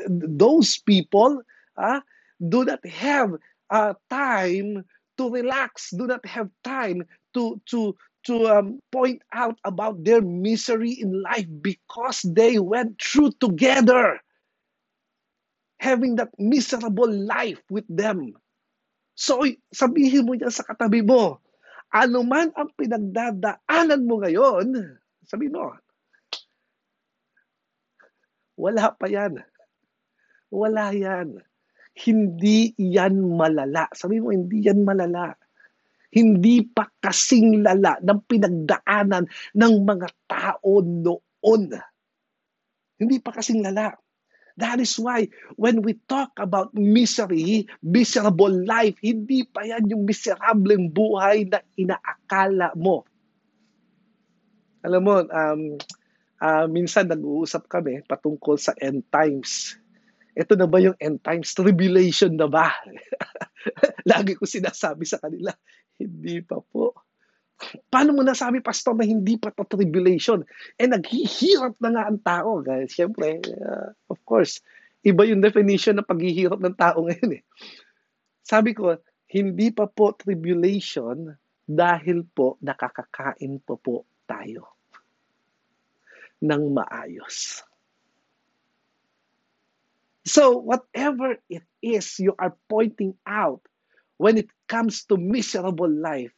those 0.09 0.81
people, 0.81 1.45
uh, 1.76 2.00
do 2.41 2.64
not 2.64 2.81
have 2.88 3.37
uh, 3.69 3.93
time 4.09 4.81
to 5.21 5.29
relax, 5.29 5.93
do 5.93 6.09
not 6.09 6.25
have 6.25 6.49
time 6.64 7.05
to 7.37 7.61
to 7.69 7.93
to 8.25 8.49
um, 8.49 8.81
point 8.88 9.21
out 9.37 9.61
about 9.69 10.00
their 10.03 10.25
misery 10.25 10.97
in 10.97 11.21
life 11.21 11.45
because 11.61 12.25
they 12.25 12.57
went 12.57 12.97
through 12.97 13.37
together 13.37 14.17
having 15.76 16.17
that 16.17 16.33
miserable 16.41 17.12
life 17.12 17.61
with 17.69 17.85
them. 17.93 18.33
So, 19.14 19.45
sabihin 19.71 20.25
mo 20.25 20.33
yan 20.33 20.49
sa 20.49 20.64
katabi 20.64 21.05
mo, 21.05 21.43
ano 21.94 22.26
man 22.26 22.50
ang 22.58 22.74
pinagdadaanan 22.74 24.02
mo 24.02 24.18
ngayon, 24.18 24.98
sabihin 25.22 25.54
mo, 25.54 25.70
wala 28.58 28.90
pa 28.90 29.06
yan. 29.06 29.38
Wala 30.50 30.90
yan. 30.90 31.38
Hindi 31.94 32.74
yan 32.74 33.38
malala. 33.38 33.86
Sabi 33.94 34.18
mo, 34.18 34.34
hindi 34.34 34.66
yan 34.66 34.82
malala. 34.82 35.38
Hindi 36.14 36.62
pa 36.66 36.86
kasing 36.98 37.62
lala 37.62 37.98
ng 38.02 38.20
pinagdaanan 38.26 39.26
ng 39.54 39.74
mga 39.82 40.08
tao 40.30 40.82
noon. 40.82 41.62
Hindi 42.98 43.16
pa 43.18 43.30
kasing 43.34 43.66
lala. 43.66 43.94
That 44.54 44.78
is 44.78 44.94
why 45.02 45.26
when 45.58 45.82
we 45.82 45.99
talk 46.06 46.30
about 46.38 46.70
misery, 46.78 47.66
miserable 47.82 48.54
life, 48.54 48.94
hindi 49.02 49.42
pa 49.42 49.66
yan 49.66 49.90
yung 49.90 50.06
miserableng 50.06 50.94
buhay 50.94 51.50
na 51.50 51.58
inaakala 51.75 52.70
mo. 52.78 53.02
Alam 54.87 55.02
mo, 55.02 55.14
um, 55.26 55.62
uh, 56.38 56.66
minsan 56.70 57.11
nag-uusap 57.11 57.66
kami 57.66 58.06
patungkol 58.06 58.54
sa 58.54 58.78
end 58.78 59.02
times. 59.11 59.75
Ito 60.38 60.54
na 60.54 60.70
ba 60.70 60.78
yung 60.78 60.99
end 61.02 61.23
times? 61.26 61.50
Tribulation 61.54 62.38
na 62.38 62.46
ba? 62.46 62.70
Lagi 64.11 64.38
ko 64.38 64.46
sinasabi 64.46 65.02
sa 65.02 65.18
kanila, 65.18 65.50
hindi 65.99 66.42
pa 66.46 66.62
po. 66.62 66.94
Paano 67.88 68.12
mo 68.14 68.23
nasabi, 68.26 68.58
Pastor, 68.58 68.99
na 68.99 69.06
hindi 69.06 69.38
pa 69.38 69.54
to 69.54 69.64
tribulation? 69.64 70.42
Eh, 70.76 70.90
naghihirap 70.90 71.78
na 71.78 71.90
nga 71.94 72.04
ang 72.11 72.20
tao. 72.20 72.50
Guys, 72.61 72.92
siyempre, 72.92 73.38
uh, 73.40 73.94
of 74.11 74.18
course, 74.26 74.58
iba 75.06 75.23
yung 75.23 75.40
definition 75.40 75.96
ng 75.99 76.08
paghihirap 76.08 76.58
ng 76.58 76.76
tao 76.76 77.06
ngayon 77.06 77.40
eh. 77.40 77.42
Sabi 78.44 78.75
ko, 78.76 78.99
hindi 79.30 79.70
pa 79.70 79.88
po 79.88 80.12
tribulation 80.12 81.32
dahil 81.64 82.28
po 82.28 82.61
nakakakain 82.61 83.56
po 83.64 83.80
po 83.80 83.96
tayo 84.28 84.68
ng 86.44 86.62
maayos. 86.76 87.64
So, 90.25 90.56
whatever 90.56 91.37
it 91.52 91.64
is 91.84 92.16
you 92.16 92.32
are 92.40 92.56
pointing 92.68 93.16
out 93.28 93.61
when 94.16 94.40
it 94.40 94.49
comes 94.68 95.04
to 95.12 95.20
miserable 95.20 95.88
life, 95.88 96.32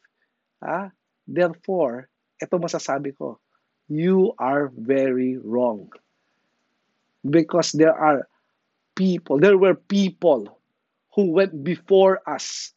ah, 0.59 0.91
Therefore, 1.27 2.07
ito 2.39 2.55
masasabi 2.55 3.11
ko, 3.11 3.43
you 3.91 4.31
are 4.39 4.71
very 4.71 5.35
wrong. 5.35 5.91
Because 7.27 7.75
there 7.75 7.91
are 7.91 8.31
people, 8.95 9.35
there 9.35 9.59
were 9.59 9.75
people 9.75 10.47
who 11.11 11.35
went 11.35 11.51
before 11.67 12.23
us, 12.23 12.71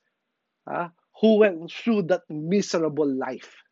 uh, 0.67 0.91
who 1.23 1.47
went 1.47 1.71
through 1.71 2.11
that 2.11 2.27
miserable 2.27 3.07
life. 3.07 3.63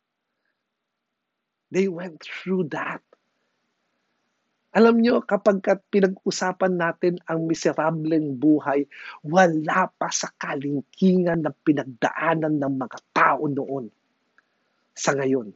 They 1.75 1.91
went 1.91 2.23
through 2.23 2.71
that. 2.71 3.03
Alam 4.69 5.01
nyo, 5.01 5.25
kapag 5.25 5.65
pinag-usapan 5.89 6.77
natin 6.77 7.17
ang 7.25 7.49
miserableng 7.49 8.37
buhay, 8.37 8.85
wala 9.25 9.89
pa 9.89 10.13
sa 10.13 10.29
kalingkingan 10.37 11.41
na 11.41 11.51
pinagdaanan 11.51 12.61
ng 12.61 12.73
mga 12.77 12.97
tao 13.11 13.49
noon 13.49 13.89
sa 14.99 15.15
ngayon. 15.15 15.55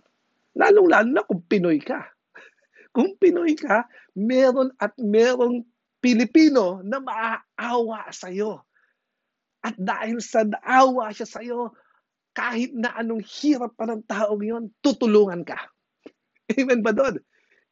Lalong-lalo 0.56 1.10
na 1.12 1.28
kung 1.28 1.44
Pinoy 1.44 1.84
ka. 1.84 2.00
Kung 2.96 3.20
Pinoy 3.20 3.60
ka, 3.60 3.84
meron 4.16 4.72
at 4.80 4.96
merong 5.02 5.66
Pilipino 6.00 6.80
na 6.86 7.04
maaawa 7.04 8.08
sa 8.16 8.32
iyo. 8.32 8.64
At 9.64 9.76
dahil 9.80 10.20
sa 10.24 10.48
naawa 10.48 11.12
siya 11.12 11.28
sa 11.28 11.40
iyo, 11.44 11.76
kahit 12.36 12.76
na 12.76 12.94
anong 12.96 13.24
hirap 13.24 13.74
pa 13.76 13.88
ng 13.90 14.04
taong 14.04 14.44
yon, 14.44 14.64
tutulungan 14.84 15.42
ka. 15.48 15.58
Amen 16.60 16.84
ba 16.84 16.92
doon? 16.92 17.18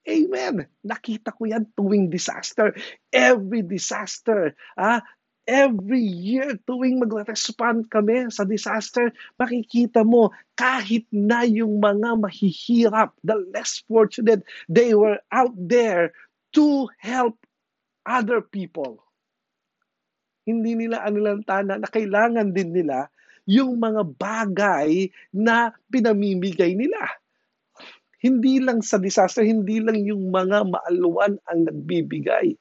Amen. 0.02 0.66
Nakita 0.82 1.36
ko 1.38 1.46
yan 1.46 1.70
tuwing 1.78 2.10
disaster. 2.10 2.74
Every 3.14 3.62
disaster. 3.62 4.58
Ah, 4.74 5.06
every 5.52 6.00
year 6.00 6.56
tuwing 6.64 7.04
mag-respond 7.04 7.92
kami 7.92 8.32
sa 8.32 8.48
disaster, 8.48 9.12
makikita 9.36 10.08
mo 10.08 10.32
kahit 10.56 11.04
na 11.12 11.44
yung 11.44 11.84
mga 11.84 12.16
mahihirap, 12.16 13.12
the 13.28 13.36
less 13.52 13.84
fortunate, 13.92 14.48
they 14.72 14.96
were 14.96 15.20
out 15.36 15.52
there 15.60 16.16
to 16.56 16.88
help 17.04 17.36
other 18.08 18.40
people. 18.40 19.04
Hindi 20.48 20.88
nila 20.88 21.04
anilantana 21.04 21.84
na 21.84 21.90
kailangan 21.92 22.56
din 22.56 22.72
nila 22.72 23.12
yung 23.44 23.76
mga 23.84 24.08
bagay 24.16 25.12
na 25.36 25.76
pinamimigay 25.92 26.80
nila. 26.80 27.12
Hindi 28.24 28.64
lang 28.64 28.80
sa 28.80 28.96
disaster, 29.02 29.44
hindi 29.44 29.84
lang 29.84 30.00
yung 30.08 30.32
mga 30.32 30.64
maaluan 30.64 31.36
ang 31.52 31.68
nagbibigay 31.68 32.56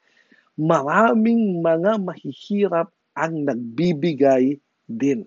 maraming 0.61 1.65
mga 1.65 1.97
mahihirap 2.05 2.93
ang 3.17 3.49
nagbibigay 3.49 4.61
din. 4.93 5.25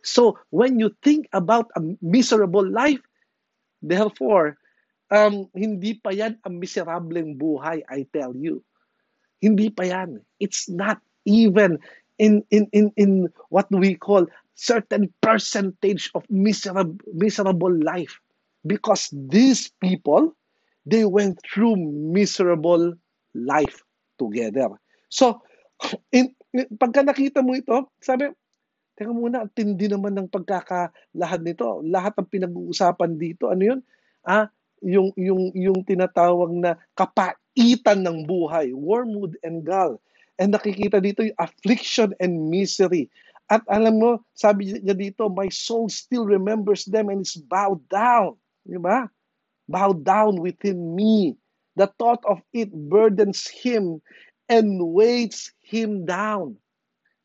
So, 0.00 0.40
when 0.48 0.80
you 0.80 0.96
think 1.04 1.28
about 1.36 1.68
a 1.76 1.84
miserable 2.00 2.64
life, 2.64 3.00
therefore, 3.84 4.56
um, 5.12 5.52
hindi 5.52 6.00
pa 6.00 6.16
yan 6.16 6.40
ang 6.48 6.60
miserableng 6.60 7.36
buhay, 7.36 7.84
I 7.88 8.08
tell 8.08 8.32
you. 8.32 8.64
Hindi 9.44 9.68
pa 9.68 9.84
yan. 9.84 10.24
It's 10.40 10.68
not 10.68 11.00
even 11.28 11.80
in, 12.16 12.44
in, 12.48 12.68
in, 12.72 12.88
in 12.96 13.28
what 13.48 13.68
we 13.68 13.96
call 13.96 14.24
certain 14.56 15.12
percentage 15.20 16.08
of 16.16 16.24
miserable, 16.32 16.96
miserable 17.12 17.72
life. 17.72 18.16
Because 18.64 19.12
these 19.12 19.68
people, 19.80 20.32
they 20.88 21.04
went 21.04 21.36
through 21.44 21.76
miserable 21.76 22.96
life 23.36 23.84
together. 24.16 24.74
So, 25.08 25.42
in, 26.16 26.34
pagka 26.78 27.02
nakita 27.02 27.42
mo 27.42 27.54
ito, 27.54 27.90
sabi, 27.98 28.30
teka 28.94 29.10
muna, 29.10 29.46
tindi 29.50 29.90
naman 29.90 30.14
ng 30.14 30.30
pagkakalahad 30.30 31.40
nito. 31.42 31.82
Lahat 31.82 32.14
ng 32.14 32.30
pinag-uusapan 32.30 33.18
dito, 33.18 33.50
ano 33.50 33.62
yun? 33.74 33.80
Ah, 34.22 34.46
yung, 34.84 35.10
yung, 35.18 35.50
yung 35.54 35.80
tinatawag 35.82 36.54
na 36.54 36.78
kapaitan 36.94 38.06
ng 38.06 38.28
buhay, 38.28 38.70
wormwood 38.70 39.34
and 39.42 39.66
gall. 39.66 39.98
And 40.38 40.54
nakikita 40.54 40.98
dito 41.02 41.22
yung 41.26 41.38
affliction 41.38 42.14
and 42.18 42.50
misery. 42.50 43.10
At 43.52 43.62
alam 43.68 44.00
mo, 44.00 44.10
sabi 44.32 44.72
niya 44.80 44.96
dito, 44.96 45.28
my 45.28 45.50
soul 45.52 45.92
still 45.92 46.24
remembers 46.24 46.88
them 46.88 47.12
and 47.12 47.22
is 47.22 47.36
bowed 47.36 47.82
down. 47.92 48.38
Di 48.64 48.80
ba? 48.80 49.06
Bowed 49.68 50.00
down 50.00 50.40
within 50.40 50.96
me. 50.96 51.36
The 51.74 51.90
thought 51.98 52.22
of 52.26 52.42
it 52.54 52.70
burdens 52.70 53.50
him 53.50 53.98
and 54.46 54.78
weights 54.78 55.50
him 55.64 56.06
down. 56.06 56.58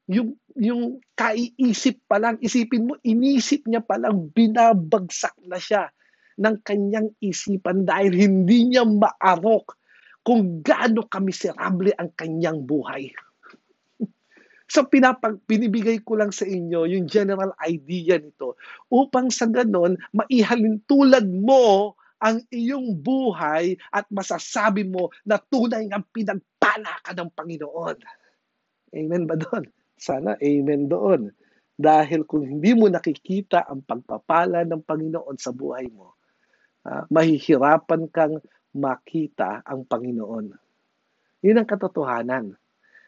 Yung, 0.09 0.41
yung 0.57 1.05
kaiisip 1.13 2.01
pa 2.09 2.17
lang, 2.17 2.41
isipin 2.41 2.89
mo, 2.89 2.97
inisip 3.05 3.69
niya 3.69 3.85
pa 3.85 4.01
lang, 4.01 4.33
binabagsak 4.33 5.38
na 5.45 5.62
siya 5.62 5.93
ng 6.39 6.55
kanyang 6.65 7.13
isipan 7.21 7.85
dahil 7.85 8.15
hindi 8.15 8.73
niya 8.73 8.88
maarok 8.88 9.77
kung 10.25 10.65
gaano 10.65 11.05
kamiserable 11.05 11.93
ang 11.99 12.09
kanyang 12.15 12.63
buhay. 12.63 13.12
So 14.69 14.85
pinapag, 14.85 15.41
pinibigay 15.49 16.05
ko 16.05 16.13
lang 16.13 16.29
sa 16.29 16.45
inyo 16.45 16.85
yung 16.85 17.09
general 17.09 17.57
idea 17.65 18.21
nito 18.21 18.53
upang 18.93 19.33
sa 19.33 19.49
ganon 19.49 19.97
maihalin 20.13 20.77
tulad 20.85 21.25
mo 21.25 21.97
ang 22.19 22.43
iyong 22.51 22.99
buhay 22.99 23.79
at 23.95 24.05
masasabi 24.12 24.84
mo 24.84 25.12
na 25.23 25.39
tunay 25.39 25.88
nga 25.88 26.03
pinagpala 26.03 26.99
ka 27.03 27.15
ng 27.15 27.32
Panginoon. 27.32 27.97
Amen 28.95 29.23
ba 29.23 29.39
doon? 29.39 29.67
Sana 29.95 30.36
amen 30.39 30.91
doon. 30.91 31.32
Dahil 31.79 32.27
kung 32.27 32.43
hindi 32.43 32.75
mo 32.75 32.91
nakikita 32.91 33.63
ang 33.63 33.88
pagpapala 33.88 34.67
ng 34.67 34.84
Panginoon 34.84 35.38
sa 35.39 35.55
buhay 35.55 35.88
mo, 35.88 36.19
uh, 36.84 37.08
mahihirapan 37.08 38.12
kang 38.12 38.43
makita 38.75 39.63
ang 39.63 39.88
Panginoon. 39.88 40.51
Yun 41.39 41.60
ang 41.60 41.67
katotohanan. 41.67 42.60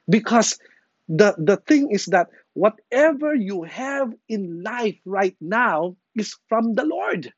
Because 0.08 0.56
the, 1.12 1.36
the 1.36 1.60
thing 1.60 1.91
is 1.91 2.08
that 2.15 2.32
whatever 2.56 3.36
you 3.36 3.67
have 3.67 4.15
in 4.32 4.63
life 4.63 5.00
right 5.04 5.36
now 5.43 6.00
is 6.15 6.36
from 6.47 6.76
the 6.76 6.88
Lord. 6.88 7.32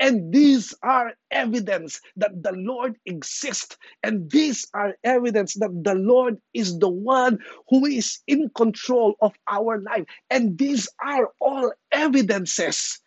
And 0.00 0.32
these 0.32 0.72
are 0.82 1.12
evidence 1.30 2.00
that 2.16 2.32
the 2.42 2.52
Lord 2.56 2.96
exists. 3.04 3.76
And 4.02 4.30
these 4.30 4.66
are 4.72 4.96
evidence 5.04 5.54
that 5.60 5.76
the 5.84 5.94
Lord 5.94 6.40
is 6.54 6.78
the 6.80 6.88
one 6.88 7.38
who 7.68 7.84
is 7.84 8.18
in 8.26 8.48
control 8.56 9.14
of 9.20 9.36
our 9.46 9.78
life. 9.78 10.08
And 10.30 10.56
these 10.56 10.88
are 11.04 11.28
all 11.38 11.70
evidences 11.92 12.98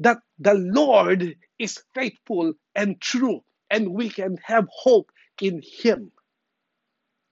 that 0.00 0.18
the 0.40 0.54
Lord 0.54 1.36
is 1.60 1.78
faithful 1.94 2.52
and 2.74 3.00
true. 3.00 3.46
And 3.70 3.94
we 3.94 4.10
can 4.10 4.36
have 4.42 4.66
hope 4.74 5.12
in 5.40 5.62
Him. 5.62 6.10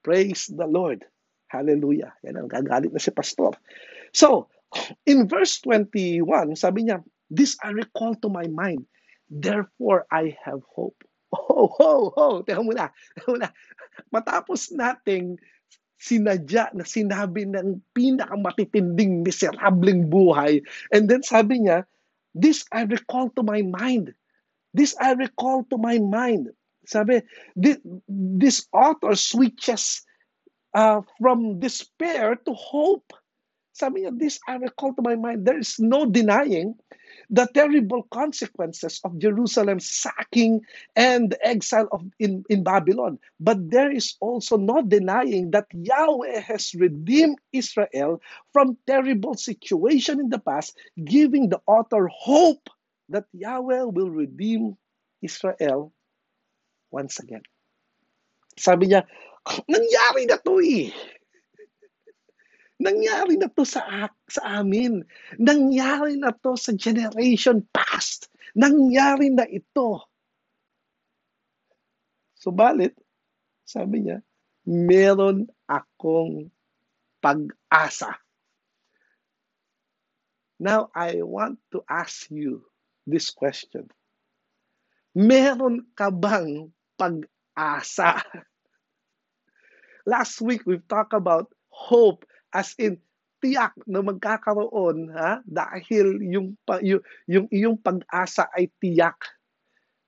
Praise 0.05 0.47
the 0.47 0.71
Lord. 0.71 1.05
Hallelujah. 1.51 2.15
Yan 2.23 2.39
ang 2.39 2.47
gagalit 2.47 2.95
na 2.95 3.03
si 3.03 3.11
Pastor. 3.11 3.51
So, 4.15 4.47
in 5.11 5.27
verse 5.27 5.59
21, 5.67 6.55
sabi 6.55 6.87
niya, 6.87 7.03
This 7.35 7.59
I 7.67 7.75
recall 7.75 8.15
to 8.23 8.31
my 8.31 8.47
mind 8.47 8.87
Therefore, 9.31 10.07
I 10.11 10.37
have 10.45 10.63
hope. 10.65 11.05
Oh, 11.29 11.69
ho, 11.69 12.13
ho. 12.17 12.27
Teka 12.43 12.65
muna. 12.65 12.89
Teka 13.13 13.29
muna. 13.29 13.49
Matapos 14.09 14.73
nating 14.73 15.37
sinadya 16.01 16.73
na 16.73 16.87
sinabi 16.87 17.45
ng 17.45 17.83
pinakamatitinding 17.93 19.27
miserableng 19.27 20.09
buhay. 20.09 20.65
And 20.95 21.11
then 21.11 21.21
sabi 21.27 21.67
niya, 21.67 21.85
this 22.33 22.65
I 22.71 22.87
recall 22.87 23.29
to 23.37 23.43
my 23.43 23.61
mind. 23.61 24.15
This 24.73 24.95
I 24.97 25.19
recall 25.19 25.67
to 25.69 25.77
my 25.77 25.99
mind. 25.99 26.55
Sabi, 26.87 27.21
this, 27.59 27.77
this 28.09 28.65
author 28.73 29.13
switches 29.19 30.07
uh, 30.73 31.03
from 31.19 31.59
despair 31.61 32.39
to 32.47 32.53
hope. 32.55 33.13
Sabi 33.79 34.03
niya, 34.03 34.11
this 34.19 34.43
I 34.51 34.59
recall 34.59 34.91
to 34.99 35.03
my 35.07 35.15
mind. 35.15 35.47
There 35.47 35.59
is 35.59 35.79
no 35.79 36.03
denying 36.03 36.75
the 37.31 37.47
terrible 37.55 38.03
consequences 38.11 38.99
of 39.07 39.23
Jerusalem's 39.23 39.87
sacking 39.87 40.67
and 40.97 41.31
the 41.31 41.39
exile 41.47 41.87
of 41.93 42.03
in, 42.19 42.43
in 42.51 42.67
Babylon. 42.67 43.23
But 43.39 43.71
there 43.71 43.95
is 43.95 44.19
also 44.19 44.59
no 44.59 44.83
denying 44.83 45.53
that 45.53 45.71
Yahweh 45.71 46.41
has 46.43 46.75
redeemed 46.75 47.39
Israel 47.53 48.19
from 48.53 48.77
terrible 48.87 49.35
situation 49.35 50.19
in 50.19 50.29
the 50.29 50.43
past, 50.43 50.75
giving 51.05 51.49
the 51.49 51.63
author 51.71 52.11
hope 52.11 52.67
that 53.11 53.31
Yahweh 53.33 53.95
will 53.95 54.11
redeem 54.11 54.75
Israel 55.23 55.95
once 56.91 57.23
again. 57.23 57.47
Sabi 58.59 58.91
niya, 58.91 59.07
nangyari 59.71 60.27
na 60.27 60.37
to 60.43 60.59
eh. 60.59 60.91
Nangyari 62.89 63.37
na 63.37 63.53
to 63.53 63.69
sa, 63.69 64.09
sa 64.33 64.65
amin. 64.65 65.05
Nangyari 65.37 66.17
na 66.17 66.33
to 66.33 66.57
sa 66.57 66.73
generation 66.73 67.61
past. 67.69 68.33
Nangyari 68.57 69.29
na 69.29 69.45
ito. 69.45 70.09
Subalit, 72.33 72.97
sabi 73.69 74.09
niya, 74.09 74.25
meron 74.65 75.53
akong 75.69 76.49
pag-asa. 77.21 78.17
Now, 80.57 80.89
I 80.97 81.21
want 81.21 81.61
to 81.77 81.85
ask 81.85 82.33
you 82.33 82.65
this 83.05 83.29
question. 83.29 83.93
Meron 85.13 85.93
ka 85.93 86.09
bang 86.09 86.73
pag-asa? 86.97 88.25
Last 90.09 90.41
week, 90.41 90.65
we've 90.65 90.89
talked 90.89 91.13
about 91.13 91.53
hope 91.69 92.25
as 92.59 92.75
in 92.75 92.99
tiyak 93.39 93.79
na 93.87 94.03
magkakaroon 94.03 95.15
ha 95.15 95.39
dahil 95.47 96.19
yung 96.27 96.59
yung, 96.83 97.03
yung 97.31 97.47
iyong 97.55 97.79
pag-asa 97.79 98.51
ay 98.51 98.67
tiyak 98.83 99.15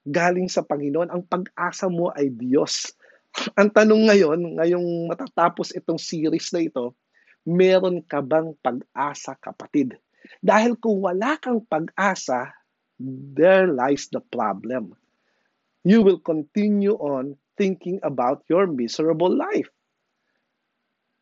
galing 0.03 0.51
sa 0.51 0.67
Panginoon. 0.67 1.15
Ang 1.15 1.23
pag-asa 1.31 1.87
mo 1.87 2.11
ay 2.11 2.33
Diyos. 2.35 2.91
Ang 3.61 3.71
tanong 3.71 4.11
ngayon, 4.11 4.41
ngayong 4.59 5.07
matatapos 5.07 5.71
itong 5.79 6.01
series 6.01 6.51
na 6.51 6.67
ito, 6.67 6.99
meron 7.47 8.03
ka 8.03 8.19
bang 8.19 8.51
pag-asa 8.59 9.39
kapatid? 9.39 9.95
Dahil 10.43 10.75
kung 10.75 10.99
wala 10.99 11.39
kang 11.39 11.63
pag-asa, 11.63 12.51
there 13.37 13.71
lies 13.71 14.11
the 14.11 14.21
problem. 14.21 14.99
You 15.87 16.03
will 16.03 16.21
continue 16.21 16.99
on 16.99 17.39
thinking 17.57 18.03
about 18.05 18.45
your 18.51 18.69
miserable 18.69 19.33
life. 19.33 19.71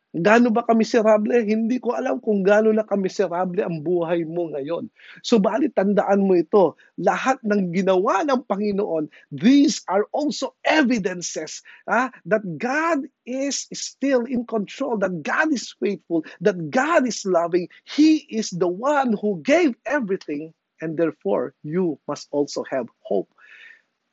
Gaano 0.09 0.49
ba 0.49 0.65
kamiserable? 0.65 1.37
Hindi 1.45 1.77
ko 1.77 1.93
alam 1.93 2.17
kung 2.17 2.41
gaano 2.41 2.73
na 2.73 2.81
kamiserable 2.81 3.61
ang 3.61 3.85
buhay 3.85 4.25
mo 4.25 4.49
ngayon. 4.49 4.89
Subalit 5.21 5.77
tandaan 5.77 6.25
mo 6.25 6.33
ito, 6.33 6.73
lahat 6.97 7.37
ng 7.45 7.69
ginawa 7.69 8.25
ng 8.25 8.41
Panginoon, 8.49 9.05
these 9.29 9.85
are 9.85 10.09
also 10.09 10.57
evidences 10.65 11.61
ah, 11.85 12.09
that 12.25 12.41
God 12.57 13.05
is 13.29 13.69
still 13.69 14.25
in 14.25 14.49
control, 14.49 14.97
that 14.97 15.21
God 15.21 15.53
is 15.53 15.77
faithful, 15.77 16.25
that 16.41 16.57
God 16.73 17.05
is 17.05 17.21
loving. 17.21 17.69
He 17.85 18.25
is 18.33 18.49
the 18.49 18.69
one 18.69 19.13
who 19.13 19.45
gave 19.45 19.77
everything 19.85 20.57
and 20.81 20.97
therefore 20.97 21.53
you 21.61 22.01
must 22.09 22.33
also 22.33 22.65
have 22.65 22.89
hope 23.05 23.29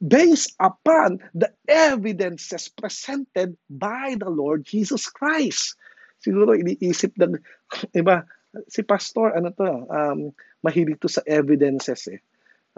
based 0.03 0.53
upon 0.61 1.19
the 1.33 1.49
evidences 1.69 2.69
presented 2.69 3.57
by 3.71 4.17
the 4.19 4.29
Lord 4.29 4.65
Jesus 4.65 5.09
Christ. 5.09 5.77
Siguro 6.21 6.53
iniisip 6.53 7.17
ng 7.17 7.41
iba, 8.01 8.29
si 8.69 8.85
pastor, 8.85 9.37
ano 9.37 9.53
to, 9.57 9.69
um, 9.89 10.19
mahilig 10.65 11.01
to 11.01 11.09
sa 11.09 11.25
evidences 11.25 12.09
eh. 12.13 12.21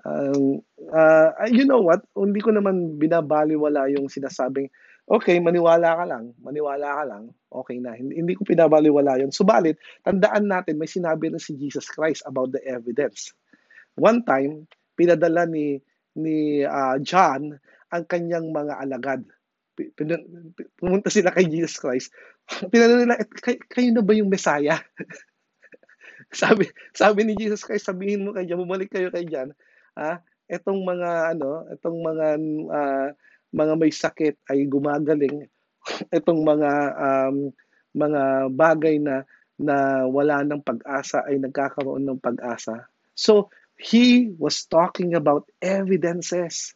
Um, 0.06 0.62
uh, 0.94 1.34
you 1.50 1.66
know 1.66 1.82
what? 1.82 2.06
Hindi 2.14 2.38
ko 2.38 2.54
naman 2.54 3.02
binabaliwala 3.02 3.90
yung 3.90 4.06
sinasabing, 4.06 4.70
okay, 5.10 5.42
maniwala 5.42 5.98
ka 5.98 6.04
lang, 6.06 6.38
maniwala 6.38 7.02
ka 7.02 7.04
lang, 7.08 7.24
okay 7.50 7.82
na. 7.82 7.98
Hindi, 7.98 8.14
hindi 8.22 8.38
ko 8.38 8.46
pinabaliwala 8.46 9.18
yun. 9.18 9.34
Subalit, 9.34 9.80
tandaan 10.06 10.46
natin, 10.46 10.78
may 10.78 10.86
sinabi 10.86 11.34
na 11.34 11.42
si 11.42 11.58
Jesus 11.58 11.90
Christ 11.90 12.22
about 12.30 12.54
the 12.54 12.62
evidence. 12.62 13.34
One 13.98 14.22
time, 14.22 14.70
pinadala 14.94 15.50
ni 15.50 15.82
ni 16.18 16.66
uh, 16.66 16.98
John 16.98 17.54
ang 17.94 18.04
kanyang 18.10 18.50
mga 18.50 18.74
alagad. 18.82 19.22
Pumunta 20.76 21.08
sila 21.08 21.30
kay 21.30 21.46
Jesus 21.46 21.78
Christ. 21.78 22.10
Tinanong 22.74 23.06
nila, 23.06 23.16
Kay, 23.38 23.62
kayo 23.70 23.88
na 23.94 24.02
ba 24.02 24.12
yung 24.18 24.28
Messiah? 24.28 24.82
sabi, 26.34 26.66
sabi 26.92 27.20
ni 27.24 27.38
Jesus 27.38 27.62
Christ, 27.62 27.86
sabihin 27.86 28.26
mo 28.26 28.34
kay 28.34 28.44
John, 28.44 28.66
bumalik 28.66 28.90
kayo 28.90 29.08
kay 29.14 29.24
John, 29.30 29.54
ah, 29.94 30.18
etong 30.50 30.82
mga 30.82 31.38
ano, 31.38 31.68
etong 31.70 31.98
mga 32.02 32.26
uh, 32.68 33.08
mga 33.52 33.74
may 33.80 33.92
sakit 33.92 34.34
ay 34.52 34.68
gumagaling. 34.68 35.48
Etong 36.16 36.44
mga 36.44 36.72
um, 37.00 37.48
mga 37.96 38.52
bagay 38.52 39.00
na 39.00 39.24
na 39.56 40.04
wala 40.04 40.44
ng 40.44 40.60
pag-asa 40.60 41.24
ay 41.24 41.40
nagkakaroon 41.40 42.04
ng 42.04 42.20
pag-asa. 42.20 42.86
So, 43.16 43.50
He 43.78 44.34
was 44.34 44.66
talking 44.66 45.14
about 45.14 45.46
evidences. 45.62 46.74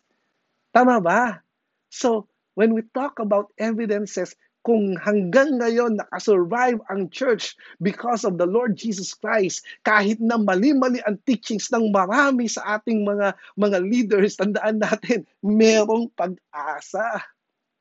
Tama 0.70 1.02
ba? 1.02 1.42
So, 1.90 2.30
when 2.54 2.72
we 2.72 2.86
talk 2.94 3.18
about 3.18 3.50
evidences, 3.58 4.38
kung 4.62 4.94
hanggang 4.94 5.58
ngayon 5.58 5.98
nakasurvive 5.98 6.78
ang 6.86 7.10
church 7.10 7.58
because 7.82 8.22
of 8.22 8.38
the 8.38 8.46
Lord 8.46 8.78
Jesus 8.78 9.10
Christ, 9.10 9.66
kahit 9.82 10.22
na 10.22 10.38
mali-mali 10.38 11.02
ang 11.02 11.18
teachings 11.26 11.66
ng 11.74 11.90
marami 11.90 12.46
sa 12.46 12.78
ating 12.78 13.02
mga 13.02 13.34
mga 13.58 13.78
leaders, 13.82 14.38
tandaan 14.38 14.78
natin, 14.78 15.26
merong 15.42 16.14
pag-asa. 16.14 17.26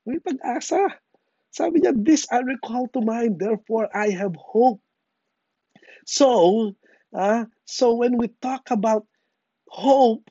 May 0.10 0.17
pag-asa. 0.17 0.97
Sabi 1.53 1.86
niya, 1.86 1.93
this 1.93 2.25
I 2.34 2.41
recall 2.41 2.89
to 2.97 3.05
mind, 3.05 3.38
therefore 3.38 3.86
I 3.93 4.10
have 4.17 4.34
hope. 4.34 4.81
So, 6.10 6.73
uh, 7.13 7.45
so 7.69 7.93
when 7.93 8.17
we 8.17 8.34
talk 8.41 8.73
about 8.73 9.05
hope 9.71 10.27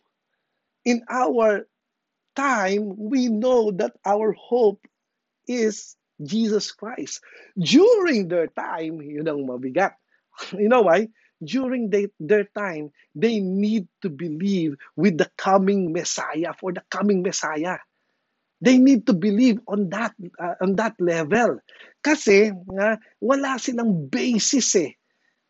in 0.84 1.00
our 1.08 1.64
time, 2.36 2.92
we 2.96 3.28
know 3.32 3.72
that 3.72 3.96
our 4.04 4.36
hope 4.36 4.84
is 5.48 5.96
Jesus 6.20 6.70
Christ. 6.72 7.24
During 7.56 8.28
their 8.28 8.52
time, 8.52 9.00
yun 9.00 9.26
ang 9.26 9.48
mabigat. 9.48 9.96
You 10.56 10.68
know 10.68 10.84
why? 10.84 11.08
During 11.40 11.88
they, 11.88 12.12
their 12.20 12.44
time, 12.52 12.92
they 13.16 13.40
need 13.40 13.88
to 14.04 14.12
believe 14.12 14.76
with 14.96 15.16
the 15.16 15.28
coming 15.40 15.92
Messiah, 15.92 16.52
for 16.52 16.72
the 16.72 16.84
coming 16.92 17.24
Messiah. 17.24 17.80
They 18.60 18.76
need 18.76 19.08
to 19.08 19.16
believe 19.16 19.56
on 19.64 19.88
that 19.88 20.12
uh, 20.36 20.60
on 20.60 20.76
that 20.76 21.00
level. 21.00 21.64
Kasi 22.04 22.52
nga 22.52 23.00
wala 23.16 23.56
silang 23.56 24.04
basis 24.12 24.76
eh 24.76 24.99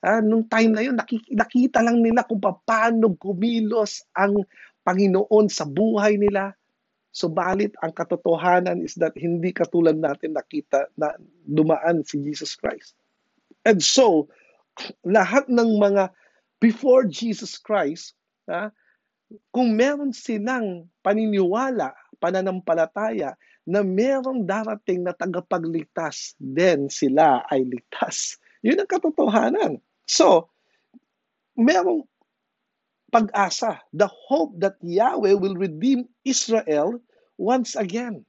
Ah, 0.01 0.25
nung 0.25 0.49
time 0.49 0.73
na 0.73 0.81
yun, 0.81 0.97
nakikita 0.97 1.85
lang 1.85 2.01
nila 2.01 2.25
kung 2.25 2.41
paano 2.41 3.13
kumilos 3.21 4.01
ang 4.17 4.41
Panginoon 4.81 5.53
sa 5.53 5.69
buhay 5.69 6.17
nila. 6.17 6.57
Subalit, 7.13 7.77
ang 7.85 7.93
katotohanan 7.93 8.81
is 8.81 8.97
that 8.97 9.13
hindi 9.19 9.53
katulad 9.53 10.01
natin 10.01 10.33
nakita 10.33 10.89
na 10.97 11.13
dumaan 11.45 12.01
si 12.07 12.17
Jesus 12.25 12.57
Christ. 12.57 12.97
And 13.69 13.85
so, 13.85 14.33
lahat 15.05 15.53
ng 15.53 15.77
mga 15.77 16.09
before 16.65 17.05
Jesus 17.05 17.61
Christ, 17.61 18.17
ah, 18.49 18.73
kung 19.53 19.77
meron 19.77 20.17
silang 20.17 20.89
paniniwala, 21.05 21.93
pananampalataya 22.17 23.37
na 23.69 23.85
merong 23.85 24.49
darating 24.49 25.05
na 25.05 25.13
tagapagligtas, 25.13 26.35
then 26.41 26.89
sila 26.89 27.45
ay 27.53 27.69
ligtas. 27.69 28.41
Yun 28.65 28.81
ang 28.81 28.89
katotohanan. 28.89 29.73
So, 30.11 30.51
merong 31.55 32.03
pag-asa, 33.15 33.79
the 33.95 34.11
hope 34.11 34.59
that 34.59 34.75
Yahweh 34.83 35.39
will 35.39 35.55
redeem 35.55 36.11
Israel 36.27 36.99
once 37.39 37.79
again. 37.79 38.27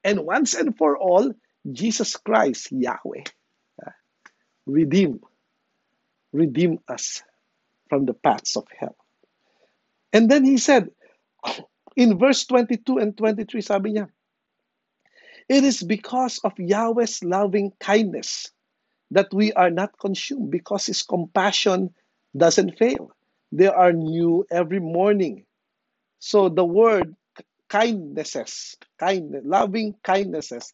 And 0.00 0.24
once 0.24 0.56
and 0.56 0.72
for 0.72 0.96
all, 0.96 1.36
Jesus 1.68 2.16
Christ, 2.16 2.72
Yahweh, 2.72 3.28
uh, 3.84 3.92
redeem, 4.64 5.20
redeem 6.32 6.80
us 6.88 7.20
from 7.92 8.08
the 8.08 8.16
paths 8.16 8.56
of 8.56 8.64
hell. 8.72 8.96
And 10.16 10.32
then 10.32 10.44
he 10.44 10.56
said, 10.56 10.88
in 12.00 12.16
verse 12.16 12.48
22 12.48 12.96
and 12.96 13.12
23, 13.12 13.60
sabi 13.60 13.92
niya, 13.92 14.08
It 15.52 15.68
is 15.68 15.84
because 15.84 16.40
of 16.40 16.56
Yahweh's 16.56 17.20
loving 17.20 17.76
kindness 17.76 18.48
that 19.10 19.32
we 19.32 19.52
are 19.52 19.70
not 19.70 19.98
consumed 19.98 20.50
because 20.50 20.86
His 20.86 21.02
compassion 21.02 21.94
doesn't 22.36 22.78
fail. 22.78 23.12
They 23.52 23.68
are 23.68 23.92
new 23.92 24.46
every 24.50 24.80
morning. 24.80 25.44
So 26.18 26.48
the 26.48 26.64
word 26.64 27.14
kindnesses, 27.68 28.76
kind, 28.98 29.34
loving 29.44 29.94
kindnesses, 30.02 30.72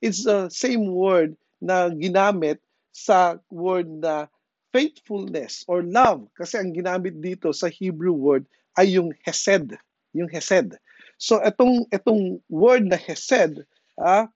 it's 0.00 0.24
the 0.24 0.48
same 0.48 0.92
word 0.94 1.36
na 1.60 1.90
ginamit 1.92 2.58
sa 2.92 3.36
word 3.50 3.88
na 3.88 4.26
faithfulness 4.72 5.64
or 5.68 5.82
love. 5.82 6.26
Kasi 6.38 6.58
ang 6.58 6.72
ginamit 6.72 7.18
dito 7.20 7.52
sa 7.52 7.68
Hebrew 7.68 8.14
word 8.14 8.46
ay 8.78 8.96
yung 8.96 9.12
hesed. 9.26 9.76
Yung 10.14 10.30
hesed. 10.30 10.78
So 11.20 11.38
itong, 11.42 11.90
itong 11.92 12.40
word 12.48 12.86
na 12.88 12.96
hesed 12.96 13.62
ah, 14.00 14.26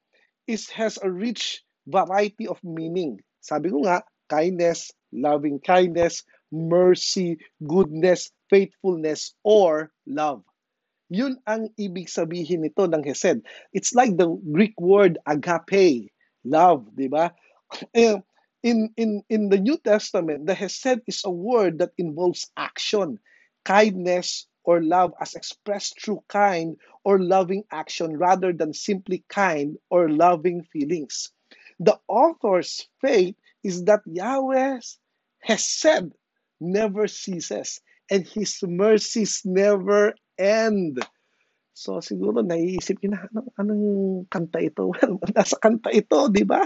is, 0.46 0.68
has 0.70 0.98
a 1.00 1.08
rich 1.08 1.64
variety 1.86 2.46
of 2.46 2.60
meaning. 2.62 3.20
Sabi 3.44 3.68
ko 3.68 3.84
nga, 3.84 4.00
kindness, 4.32 4.88
loving 5.12 5.60
kindness, 5.60 6.24
mercy, 6.48 7.36
goodness, 7.60 8.32
faithfulness, 8.48 9.36
or 9.44 9.92
love. 10.08 10.40
Yun 11.12 11.36
ang 11.44 11.68
ibig 11.76 12.08
sabihin 12.08 12.64
nito 12.64 12.88
ng 12.88 13.04
Hesed. 13.04 13.44
It's 13.76 13.92
like 13.92 14.16
the 14.16 14.32
Greek 14.48 14.72
word 14.80 15.20
agape, 15.28 16.08
love, 16.48 16.88
di 16.96 17.12
ba? 17.12 17.36
Eh, 17.92 18.16
in, 18.64 18.88
in, 18.96 19.20
in 19.28 19.52
the 19.52 19.60
New 19.60 19.76
Testament, 19.76 20.46
the 20.48 20.56
Hesed 20.56 21.04
is 21.04 21.20
a 21.26 21.30
word 21.30 21.84
that 21.84 21.92
involves 22.00 22.48
action, 22.56 23.20
kindness, 23.68 24.48
or 24.64 24.80
love 24.80 25.12
as 25.20 25.34
expressed 25.34 26.00
through 26.00 26.24
kind 26.32 26.80
or 27.04 27.20
loving 27.20 27.64
action 27.68 28.16
rather 28.16 28.52
than 28.56 28.72
simply 28.72 29.24
kind 29.28 29.76
or 29.90 30.08
loving 30.08 30.64
feelings. 30.72 31.28
The 31.80 31.98
author's 32.08 32.86
faith 33.00 33.34
is 33.62 33.84
that 33.84 34.02
Yahweh 34.06 34.80
has 35.42 35.62
said 35.64 36.12
never 36.60 37.06
ceases 37.08 37.80
and 38.10 38.26
His 38.26 38.60
mercies 38.62 39.42
never 39.44 40.14
end. 40.38 41.00
So 41.74 41.98
siguro 41.98 42.46
naiisip 42.46 43.02
niyo 43.02 43.18
na 43.18 43.26
anong, 43.34 43.50
anong 43.58 43.84
kanta 44.30 44.62
ito? 44.62 44.86
Well, 44.94 45.18
nasa 45.34 45.58
kanta 45.58 45.90
ito, 45.90 46.30
di 46.30 46.46
ba? 46.46 46.62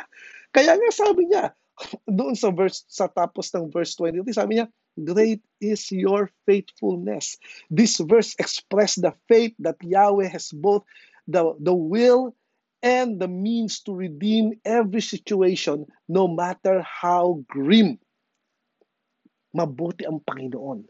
Kaya 0.52 0.76
nga 0.76 0.90
sabi 0.92 1.32
niya, 1.32 1.56
doon 2.18 2.36
sa 2.36 2.52
verse 2.52 2.84
sa 2.92 3.08
tapos 3.08 3.48
ng 3.56 3.72
verse 3.72 3.96
20, 3.96 4.20
sabi 4.36 4.60
niya, 4.60 4.68
great 5.00 5.40
is 5.64 5.88
your 5.94 6.28
faithfulness. 6.44 7.40
This 7.72 7.96
verse 8.04 8.36
expressed 8.36 9.00
the 9.00 9.16
faith 9.30 9.56
that 9.64 9.80
Yahweh 9.80 10.28
has 10.28 10.52
both 10.52 10.84
the, 11.24 11.56
the 11.62 11.72
will 11.72 12.36
and 12.82 13.18
the 13.18 13.28
means 13.28 13.80
to 13.82 13.94
redeem 13.94 14.58
every 14.64 15.00
situation 15.02 15.86
no 16.06 16.28
matter 16.28 16.82
how 16.82 17.42
grim. 17.50 17.98
Mabuti 19.56 20.06
ang 20.06 20.22
Panginoon. 20.22 20.86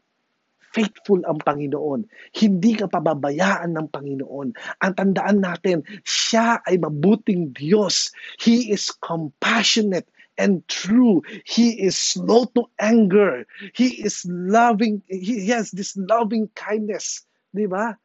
Faithful 0.77 1.25
ang 1.25 1.41
Panginoon. 1.41 2.05
Hindi 2.37 2.77
ka 2.77 2.93
pababayaan 2.93 3.73
ng 3.73 3.89
Panginoon. 3.89 4.49
Ang 4.85 4.93
tandaan 4.93 5.41
natin, 5.41 5.81
siya 6.05 6.61
ay 6.69 6.77
mabuting 6.77 7.57
Diyos. 7.57 8.13
He 8.37 8.69
is 8.69 8.93
compassionate 9.01 10.05
and 10.37 10.61
true. 10.69 11.25
He 11.49 11.73
is 11.81 11.97
slow 11.97 12.47
to 12.53 12.69
anger. 12.77 13.49
He 13.73 14.05
is 14.05 14.29
loving. 14.29 15.01
He 15.09 15.49
has 15.57 15.73
this 15.73 15.97
loving 15.97 16.53
kindness. 16.53 17.25
Di 17.57 17.65
ba? 17.65 17.97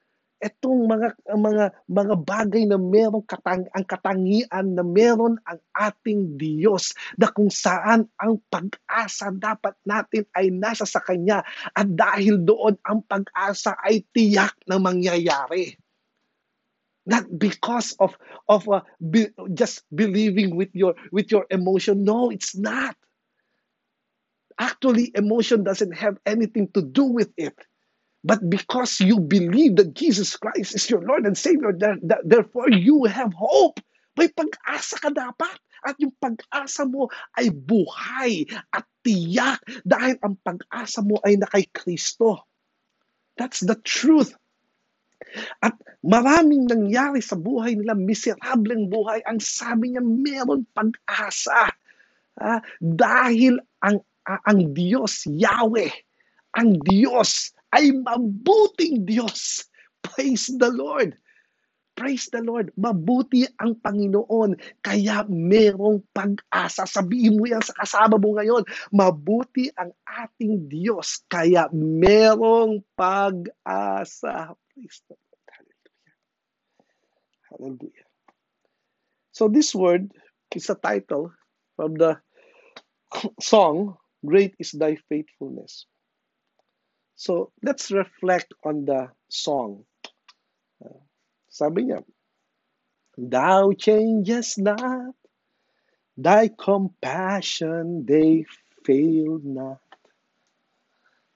Itong 0.43 0.91
mga 0.91 1.15
mga 1.39 1.65
mga 1.87 2.15
bagay 2.19 2.67
na 2.67 2.75
meron 2.75 3.23
katang 3.23 3.63
ang 3.71 3.87
katangian 3.87 4.75
na 4.75 4.83
meron 4.83 5.39
ang 5.47 5.59
ating 5.71 6.35
Diyos 6.35 6.91
na 7.15 7.31
kung 7.31 7.47
saan 7.47 8.11
ang 8.19 8.43
pag-asa 8.51 9.31
dapat 9.31 9.71
natin 9.87 10.27
ay 10.35 10.51
nasa 10.51 10.83
sa 10.83 10.99
kanya 10.99 11.47
at 11.71 11.87
dahil 11.87 12.43
doon 12.43 12.75
ang 12.83 12.99
pag-asa 13.07 13.79
ay 13.87 14.03
tiyak 14.11 14.51
na 14.67 14.83
mangyayari. 14.83 15.79
Not 17.07 17.31
because 17.31 17.95
of 18.03 18.11
of 18.51 18.67
uh, 18.67 18.83
be, 18.99 19.31
just 19.55 19.87
believing 19.95 20.59
with 20.59 20.75
your 20.75 20.99
with 21.15 21.31
your 21.31 21.47
emotion. 21.47 22.03
No 22.03 22.35
it's 22.35 22.51
not. 22.51 22.99
Actually 24.59 25.15
emotion 25.15 25.63
doesn't 25.63 25.95
have 25.95 26.19
anything 26.27 26.67
to 26.75 26.83
do 26.83 27.07
with 27.07 27.31
it 27.39 27.55
but 28.23 28.39
because 28.47 29.03
you 29.03 29.19
believe 29.19 29.75
that 29.75 29.93
Jesus 29.93 30.35
Christ 30.39 30.75
is 30.75 30.87
your 30.89 31.03
Lord 31.03 31.27
and 31.27 31.37
Savior 31.37 31.75
therefore 32.23 32.71
you 32.71 33.03
have 33.05 33.35
hope 33.35 33.79
may 34.15 34.29
pag-asa 34.29 34.97
ka 35.01 35.09
dapat 35.11 35.57
at 35.83 35.99
yung 35.99 36.15
pag-asa 36.21 36.87
mo 36.87 37.11
ay 37.35 37.51
buhay 37.51 38.47
at 38.71 38.87
tiyak 39.03 39.59
dahil 39.83 40.15
ang 40.23 40.39
pag-asa 40.39 41.03
mo 41.03 41.19
ay 41.27 41.35
na 41.35 41.49
kay 41.49 41.67
Kristo 41.75 42.47
that's 43.35 43.59
the 43.65 43.75
truth 43.83 44.31
at 45.63 45.75
maraming 46.05 46.67
nangyari 46.69 47.23
sa 47.23 47.39
buhay 47.39 47.79
nila, 47.79 47.97
miserableng 47.97 48.91
buhay, 48.91 49.23
ang 49.25 49.39
sabi 49.41 49.95
niya, 49.95 50.03
meron 50.03 50.67
pag-asa. 50.75 51.71
Ah, 52.37 52.61
dahil 52.81 53.61
ang, 53.81 54.01
ang 54.25 54.59
Diyos, 54.73 55.25
Yahweh, 55.29 55.93
ang 56.53 56.77
Diyos 56.85 57.53
ay 57.73 57.93
mabuting 57.93 59.05
Diyos. 59.05 59.65
Praise 60.05 60.53
the 60.57 60.69
Lord. 60.69 61.17
Praise 61.93 62.25
the 62.33 62.41
Lord. 62.41 62.73
Mabuti 62.73 63.45
ang 63.61 63.77
Panginoon. 63.77 64.57
Kaya 64.81 65.25
merong 65.29 66.01
pag-asa. 66.09 66.89
Sabihin 66.89 67.37
mo 67.37 67.45
yan 67.45 67.61
sa 67.61 67.77
kasama 67.77 68.17
mo 68.17 68.33
ngayon. 68.33 68.65
Mabuti 68.89 69.69
ang 69.77 69.93
ating 70.05 70.65
Diyos. 70.69 71.21
Kaya 71.29 71.69
merong 71.73 72.81
pag-asa. 72.97 74.57
Praise 74.73 75.05
the 75.05 75.13
Lord. 75.13 75.41
Hallelujah. 75.53 76.15
Hallelujah. 77.53 78.07
So 79.33 79.49
this 79.49 79.73
word 79.73 80.13
is 80.53 80.69
a 80.69 80.77
title 80.77 81.33
from 81.77 81.97
the 81.97 82.17
song, 83.41 83.97
Great 84.25 84.55
is 84.57 84.71
Thy 84.71 84.97
Faithfulness. 85.09 85.85
So 87.15 87.51
let's 87.61 87.91
reflect 87.91 88.53
on 88.65 88.85
the 88.85 89.13
song. 89.29 89.85
Uh, 90.81 90.97
sabi 91.49 91.89
niya, 91.89 92.01
Thou 93.13 93.77
changes 93.77 94.57
not, 94.57 95.13
Thy 96.17 96.49
compassion, 96.49 98.05
they 98.05 98.45
fail 98.85 99.41
not. 99.41 99.81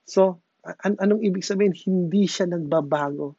So, 0.06 0.42
an- 0.86 1.02
anong 1.02 1.26
ibig 1.26 1.42
sabihin? 1.42 1.74
Hindi 1.74 2.30
siya 2.30 2.46
nagbabago. 2.46 3.34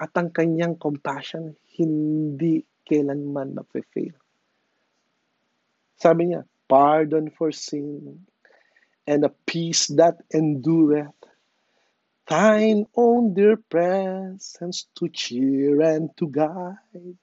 At 0.00 0.10
ang 0.18 0.34
kanyang 0.34 0.80
compassion, 0.80 1.54
hindi 1.78 2.66
kailanman 2.82 3.54
mafe-fail. 3.54 4.16
Sabi 5.94 6.32
niya, 6.32 6.42
pardon 6.66 7.30
for 7.30 7.52
sin 7.52 8.24
and 9.06 9.24
a 9.24 9.30
peace 9.46 9.88
that 9.88 10.16
endureth. 10.32 11.14
Thine 12.28 12.86
own 12.96 13.34
dear 13.34 13.56
presence 13.56 14.86
to 14.96 15.08
cheer 15.08 15.80
and 15.80 16.10
to 16.18 16.28
guide. 16.28 17.16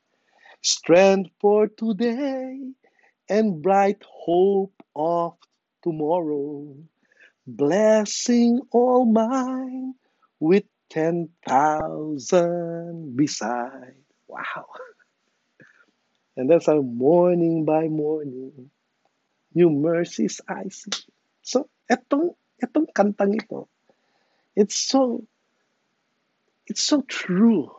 Strength 0.62 1.32
for 1.40 1.68
today 1.68 2.60
and 3.30 3.62
bright 3.62 4.04
hope 4.04 4.74
of 4.96 5.38
tomorrow 5.84 6.76
blessing 7.48 8.62
all 8.72 9.06
mine 9.06 9.96
with 10.40 10.64
10,000 10.90 13.16
beside. 13.16 13.96
Wow. 14.28 14.44
And 16.38 16.50
that's 16.52 16.68
our 16.68 16.84
morning 16.84 17.66
by 17.66 17.88
morning. 17.88 18.70
New 19.56 19.72
mercies 19.72 20.40
I 20.48 20.70
see. 20.70 20.92
So, 21.48 21.72
etong, 21.88 22.36
etong 22.60 22.92
kantang 22.92 23.32
ito, 23.32 23.72
it's 24.52 24.76
so, 24.76 25.24
it's 26.68 26.84
so 26.84 27.08
true 27.08 27.72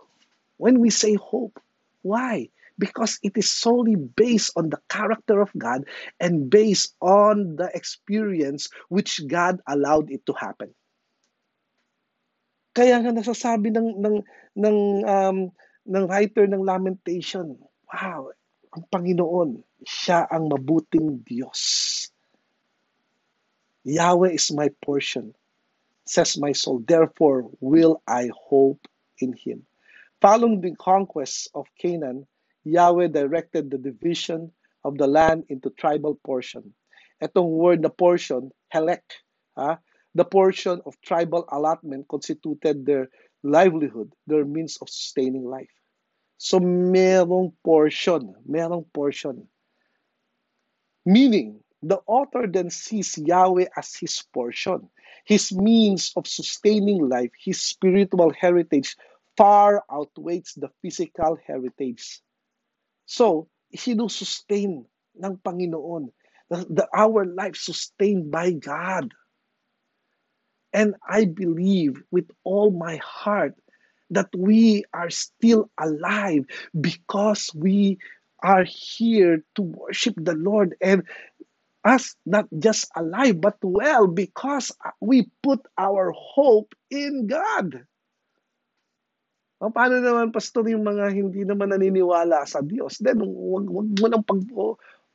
when 0.57 0.81
we 0.81 0.89
say 0.89 1.21
hope. 1.21 1.61
Why? 2.01 2.49
because 2.79 3.19
it 3.27 3.35
is 3.35 3.51
solely 3.51 3.99
based 3.99 4.55
on 4.55 4.71
the 4.71 4.79
character 4.89 5.43
of 5.43 5.51
God 5.59 5.85
and 6.23 6.49
based 6.49 6.95
on 7.03 7.59
the 7.59 7.69
experience 7.75 8.71
which 8.89 9.21
God 9.27 9.59
allowed 9.67 10.15
it 10.15 10.25
to 10.31 10.33
happen. 10.33 10.71
Kaya 12.79 13.03
nga 13.03 13.11
nasasabi 13.11 13.75
ng 13.75 13.99
ng 13.99 14.17
ng 14.63 14.79
um, 15.03 15.39
ng 15.91 16.05
writer 16.07 16.47
ng 16.47 16.63
Lamentation, 16.63 17.59
wow, 17.91 18.31
ang 18.71 18.85
Panginoon, 18.87 19.59
siya 19.83 20.31
ang 20.31 20.47
mabuting 20.47 21.19
Diyos. 21.27 22.07
Yahweh 23.89 24.33
is 24.33 24.53
my 24.53 24.69
portion, 24.85 25.35
says 26.05 26.37
my 26.37 26.53
soul. 26.53 26.85
Therefore 26.87 27.49
will 27.61 28.03
I 28.07 28.29
hope 28.37 28.87
in 29.19 29.33
him. 29.33 29.65
Following 30.21 30.61
the 30.61 30.75
conquest 30.77 31.49
of 31.55 31.67
Canaan, 31.81 32.27
Yahweh 32.65 33.09
directed 33.09 33.71
the 33.71 33.79
division 33.79 34.53
of 34.85 34.99
the 34.99 35.07
land 35.07 35.45
into 35.49 35.71
tribal 35.71 36.21
portion. 36.23 36.75
Itong 37.23 37.49
word 37.49 37.81
na 37.81 37.89
portion, 37.89 38.51
helek, 38.75 39.25
ha? 39.57 39.79
the 40.15 40.25
portion 40.25 40.83
of 40.85 41.01
tribal 41.01 41.49
allotment 41.49 42.09
constituted 42.09 42.85
their 42.85 43.09
livelihood, 43.43 44.13
their 44.27 44.45
means 44.45 44.77
of 44.83 44.91
sustaining 44.91 45.45
life. 45.45 45.73
So 46.37 46.61
merong 46.61 47.55
portion, 47.65 48.35
merong 48.47 48.85
portion. 48.93 49.49
Meaning, 51.07 51.65
the 51.83 51.99
author 52.07 52.47
then 52.49 52.71
sees 52.71 53.19
Yahweh 53.19 53.67
as 53.77 53.95
his 53.97 54.23
portion, 54.35 54.91
his 55.27 55.53
means 55.53 56.13
of 56.17 56.27
sustaining 56.27 57.09
life, 57.09 57.33
his 57.39 57.63
spiritual 57.63 58.33
heritage 58.33 58.97
far 59.37 59.85
outweighs 59.93 60.55
the 60.57 60.71
physical 60.83 61.39
heritage 61.47 62.21
So, 63.07 63.49
sinusustain 63.77 64.87
ng 65.21 65.35
Panginoon. 65.45 66.11
The, 66.51 66.67
the, 66.71 66.87
our 66.95 67.27
life 67.27 67.57
sustained 67.57 68.31
by 68.31 68.53
God. 68.53 69.13
And 70.73 70.95
I 71.09 71.27
believe 71.27 72.03
with 72.11 72.31
all 72.45 72.71
my 72.71 73.01
heart 73.03 73.55
that 74.11 74.29
we 74.37 74.85
are 74.95 75.11
still 75.11 75.71
alive 75.81 76.45
because 76.81 77.51
we 77.55 77.99
are 78.43 78.65
here 78.65 79.45
to 79.57 79.63
worship 79.63 80.15
the 80.17 80.35
Lord 80.35 80.77
and 80.81 81.05
us 81.89 82.13
not 82.29 82.45
just 82.53 82.85
alive 82.93 83.41
but 83.41 83.57
well 83.65 84.05
because 84.05 84.69
we 85.01 85.33
put 85.41 85.65
our 85.81 86.13
hope 86.13 86.77
in 86.93 87.25
God. 87.25 87.89
O, 89.59 89.75
paano 89.75 89.99
naman, 89.99 90.31
pastor, 90.31 90.71
yung 90.71 90.87
mga 90.87 91.11
hindi 91.11 91.43
naman 91.43 91.75
naniniwala 91.75 92.47
sa 92.47 92.63
Diyos? 92.63 93.03
Then, 93.03 93.19
wag, 93.27 93.67
wag 93.67 93.89
mo 93.91 94.07
nang 94.07 94.23
pag, 94.23 94.41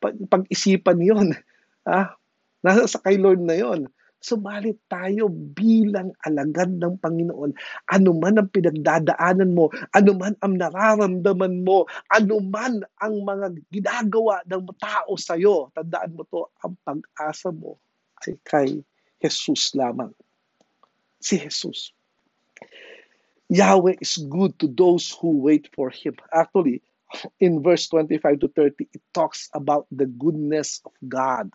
pag, 0.04 0.16
pag-isipan 0.28 1.00
yon. 1.00 1.30
Ah, 1.84 2.16
nasa 2.64 2.88
sa 2.88 3.04
kay 3.04 3.20
Lord 3.20 3.44
na 3.44 3.60
yon. 3.60 3.92
Subalit 4.24 4.80
tayo 4.88 5.28
bilang 5.28 6.16
alagad 6.24 6.80
ng 6.80 6.96
Panginoon, 7.04 7.52
anuman 7.92 8.40
ang 8.40 8.48
pinagdadaanan 8.56 9.52
mo, 9.52 9.68
anuman 9.92 10.32
ang 10.40 10.56
nararamdaman 10.56 11.68
mo, 11.68 11.84
anuman 12.08 12.88
ang 13.04 13.16
mga 13.28 13.52
ginagawa 13.68 14.40
ng 14.48 14.64
tao 14.80 15.20
sa 15.20 15.36
iyo, 15.36 15.68
tandaan 15.76 16.16
mo 16.16 16.24
to, 16.32 16.48
ang 16.64 16.72
pag-asa 16.88 17.52
mo 17.52 17.76
ay 18.24 18.40
kay 18.48 18.70
Jesus 19.20 19.76
lamang. 19.76 20.16
Si 21.20 21.36
Jesus. 21.36 21.92
Yahweh 23.52 24.00
is 24.00 24.24
good 24.32 24.56
to 24.56 24.72
those 24.72 25.12
who 25.20 25.44
wait 25.44 25.68
for 25.76 25.92
Him. 25.92 26.16
Actually, 26.32 26.80
in 27.44 27.60
verse 27.60 27.92
25 27.92 28.40
to 28.40 28.48
30, 28.48 28.88
it 28.88 29.04
talks 29.12 29.52
about 29.52 29.86
the 29.92 30.08
goodness 30.08 30.80
of 30.88 30.96
God 31.04 31.52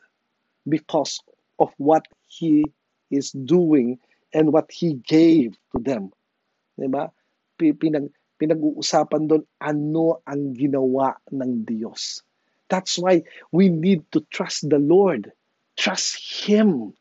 because 0.68 1.24
of 1.58 1.74
what 1.76 2.06
He 2.26 2.64
is 3.10 3.30
doing 3.34 3.98
and 4.32 4.52
what 4.52 4.70
He 4.70 4.94
gave 5.02 5.58
to 5.74 5.78
them. 5.82 6.14
Diba? 6.78 7.10
Pinag, 7.58 8.14
pinag-uusapan 8.38 9.26
doon 9.26 9.44
ano 9.58 10.22
ang 10.24 10.54
ginawa 10.54 11.18
ng 11.34 11.66
Diyos. 11.66 12.22
That's 12.70 12.96
why 13.00 13.26
we 13.50 13.68
need 13.68 14.06
to 14.14 14.22
trust 14.30 14.70
the 14.70 14.78
Lord. 14.78 15.34
Trust 15.74 16.20
Him. 16.46 16.94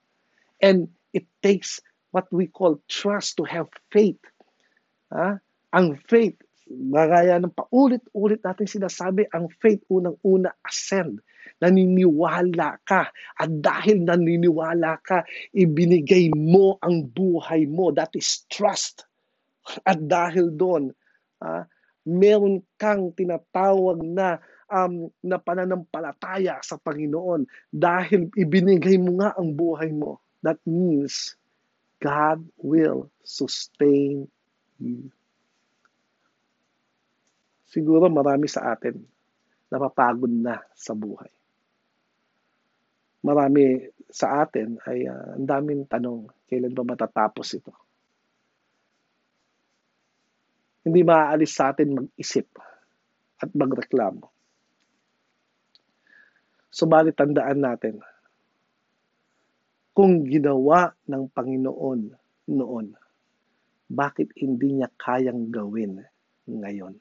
And 0.64 0.90
it 1.14 1.30
takes 1.44 1.78
what 2.10 2.26
we 2.34 2.48
call 2.50 2.82
trust 2.90 3.38
to 3.38 3.46
have 3.46 3.70
faith. 3.94 4.20
Ha? 5.14 5.38
Ang 5.76 6.02
faith, 6.10 6.40
magaya 6.68 7.38
ng 7.38 7.54
paulit-ulit 7.54 8.42
natin 8.42 8.66
sinasabi, 8.66 9.30
ang 9.30 9.52
faith 9.62 9.84
unang-una 9.92 10.56
ascend 10.66 11.22
naniniwala 11.62 12.82
ka. 12.86 13.10
At 13.38 13.50
dahil 13.50 14.06
naniniwala 14.06 15.02
ka, 15.02 15.26
ibinigay 15.54 16.34
mo 16.34 16.78
ang 16.82 17.06
buhay 17.10 17.66
mo. 17.66 17.90
That 17.94 18.14
is 18.14 18.46
trust. 18.50 19.06
At 19.84 20.00
dahil 20.00 20.54
doon, 20.54 20.94
ah, 21.44 21.68
meron 22.08 22.64
kang 22.80 23.12
tinatawag 23.12 24.00
na 24.00 24.40
um, 24.72 25.12
na 25.20 25.36
pananampalataya 25.40 26.64
sa 26.64 26.80
Panginoon 26.80 27.44
dahil 27.68 28.32
ibinigay 28.32 28.96
mo 28.96 29.20
nga 29.20 29.36
ang 29.36 29.52
buhay 29.52 29.92
mo. 29.92 30.24
That 30.40 30.62
means 30.64 31.36
God 32.00 32.46
will 32.62 33.12
sustain 33.26 34.30
you. 34.80 35.12
Siguro 37.68 38.08
marami 38.08 38.48
sa 38.48 38.72
atin 38.72 39.04
napapagod 39.68 40.32
na 40.32 40.64
sa 40.72 40.96
buhay 40.96 41.37
marami 43.28 43.84
sa 44.08 44.48
atin 44.48 44.80
ay 44.88 45.04
uh, 45.04 45.36
ang 45.36 45.44
daming 45.44 45.84
tanong, 45.84 46.32
kailan 46.48 46.72
ba 46.72 46.88
matatapos 46.88 47.60
ito? 47.60 47.76
Hindi 50.88 51.04
maaalis 51.04 51.52
sa 51.52 51.76
atin 51.76 52.00
mag-isip 52.00 52.48
at 53.44 53.52
magreklamo. 53.52 54.32
Subalit 56.72 57.20
tandaan 57.20 57.60
natin, 57.60 58.00
kung 59.92 60.24
ginawa 60.24 60.96
ng 61.10 61.28
Panginoon 61.28 62.02
noon, 62.48 62.88
bakit 63.92 64.32
hindi 64.40 64.80
niya 64.80 64.88
kayang 64.96 65.52
gawin 65.52 66.06
ngayon? 66.48 66.96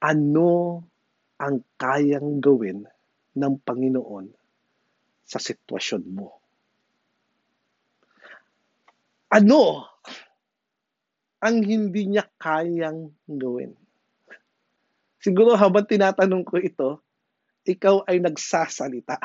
Ano 0.00 0.50
ang 1.36 1.62
kayang 1.76 2.40
gawin 2.40 2.88
ng 3.36 3.54
Panginoon 3.62 4.26
sa 5.22 5.38
sitwasyon 5.38 6.04
mo. 6.10 6.28
Ano 9.30 9.86
ang 11.38 11.56
hindi 11.62 12.10
niya 12.10 12.26
kayang 12.34 13.14
gawin? 13.30 13.72
Siguro 15.22 15.54
habang 15.54 15.86
tinatanong 15.86 16.42
ko 16.42 16.56
ito, 16.58 16.90
ikaw 17.62 18.02
ay 18.10 18.18
nagsasalita. 18.18 19.20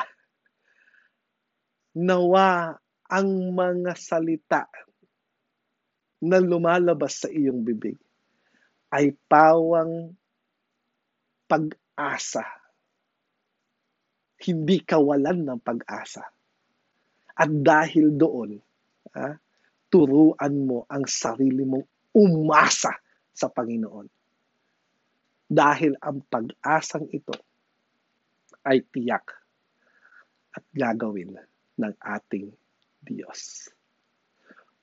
Nawa 1.96 2.76
ang 3.08 3.30
mga 3.56 3.96
salita 3.96 4.68
na 6.22 6.38
lumalabas 6.38 7.24
sa 7.24 7.28
iyong 7.32 7.64
bibig 7.64 7.96
ay 8.92 9.16
pawang 9.26 10.14
pag-asa 11.48 12.65
hindi 14.44 14.84
kawalan 14.84 15.48
ng 15.48 15.60
pag-asa. 15.64 16.24
At 17.36 17.50
dahil 17.52 18.16
doon, 18.16 18.60
ha, 19.16 19.36
turuan 19.92 20.54
mo 20.64 20.84
ang 20.88 21.04
sarili 21.08 21.64
mong 21.64 22.12
umasa 22.16 22.92
sa 23.32 23.48
Panginoon. 23.52 24.08
Dahil 25.46 25.94
ang 26.00 26.24
pag-asang 26.26 27.06
ito 27.12 27.36
ay 28.66 28.82
tiyak 28.88 29.26
at 30.56 30.64
gagawin 30.72 31.36
ng 31.76 31.94
ating 32.00 32.50
Diyos. 33.04 33.70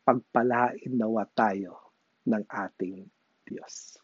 Pagpalain 0.05 0.93
nawa 0.93 1.25
tayo 1.33 1.93
ng 2.29 2.43
ating 2.47 3.03
Diyos. 3.43 4.02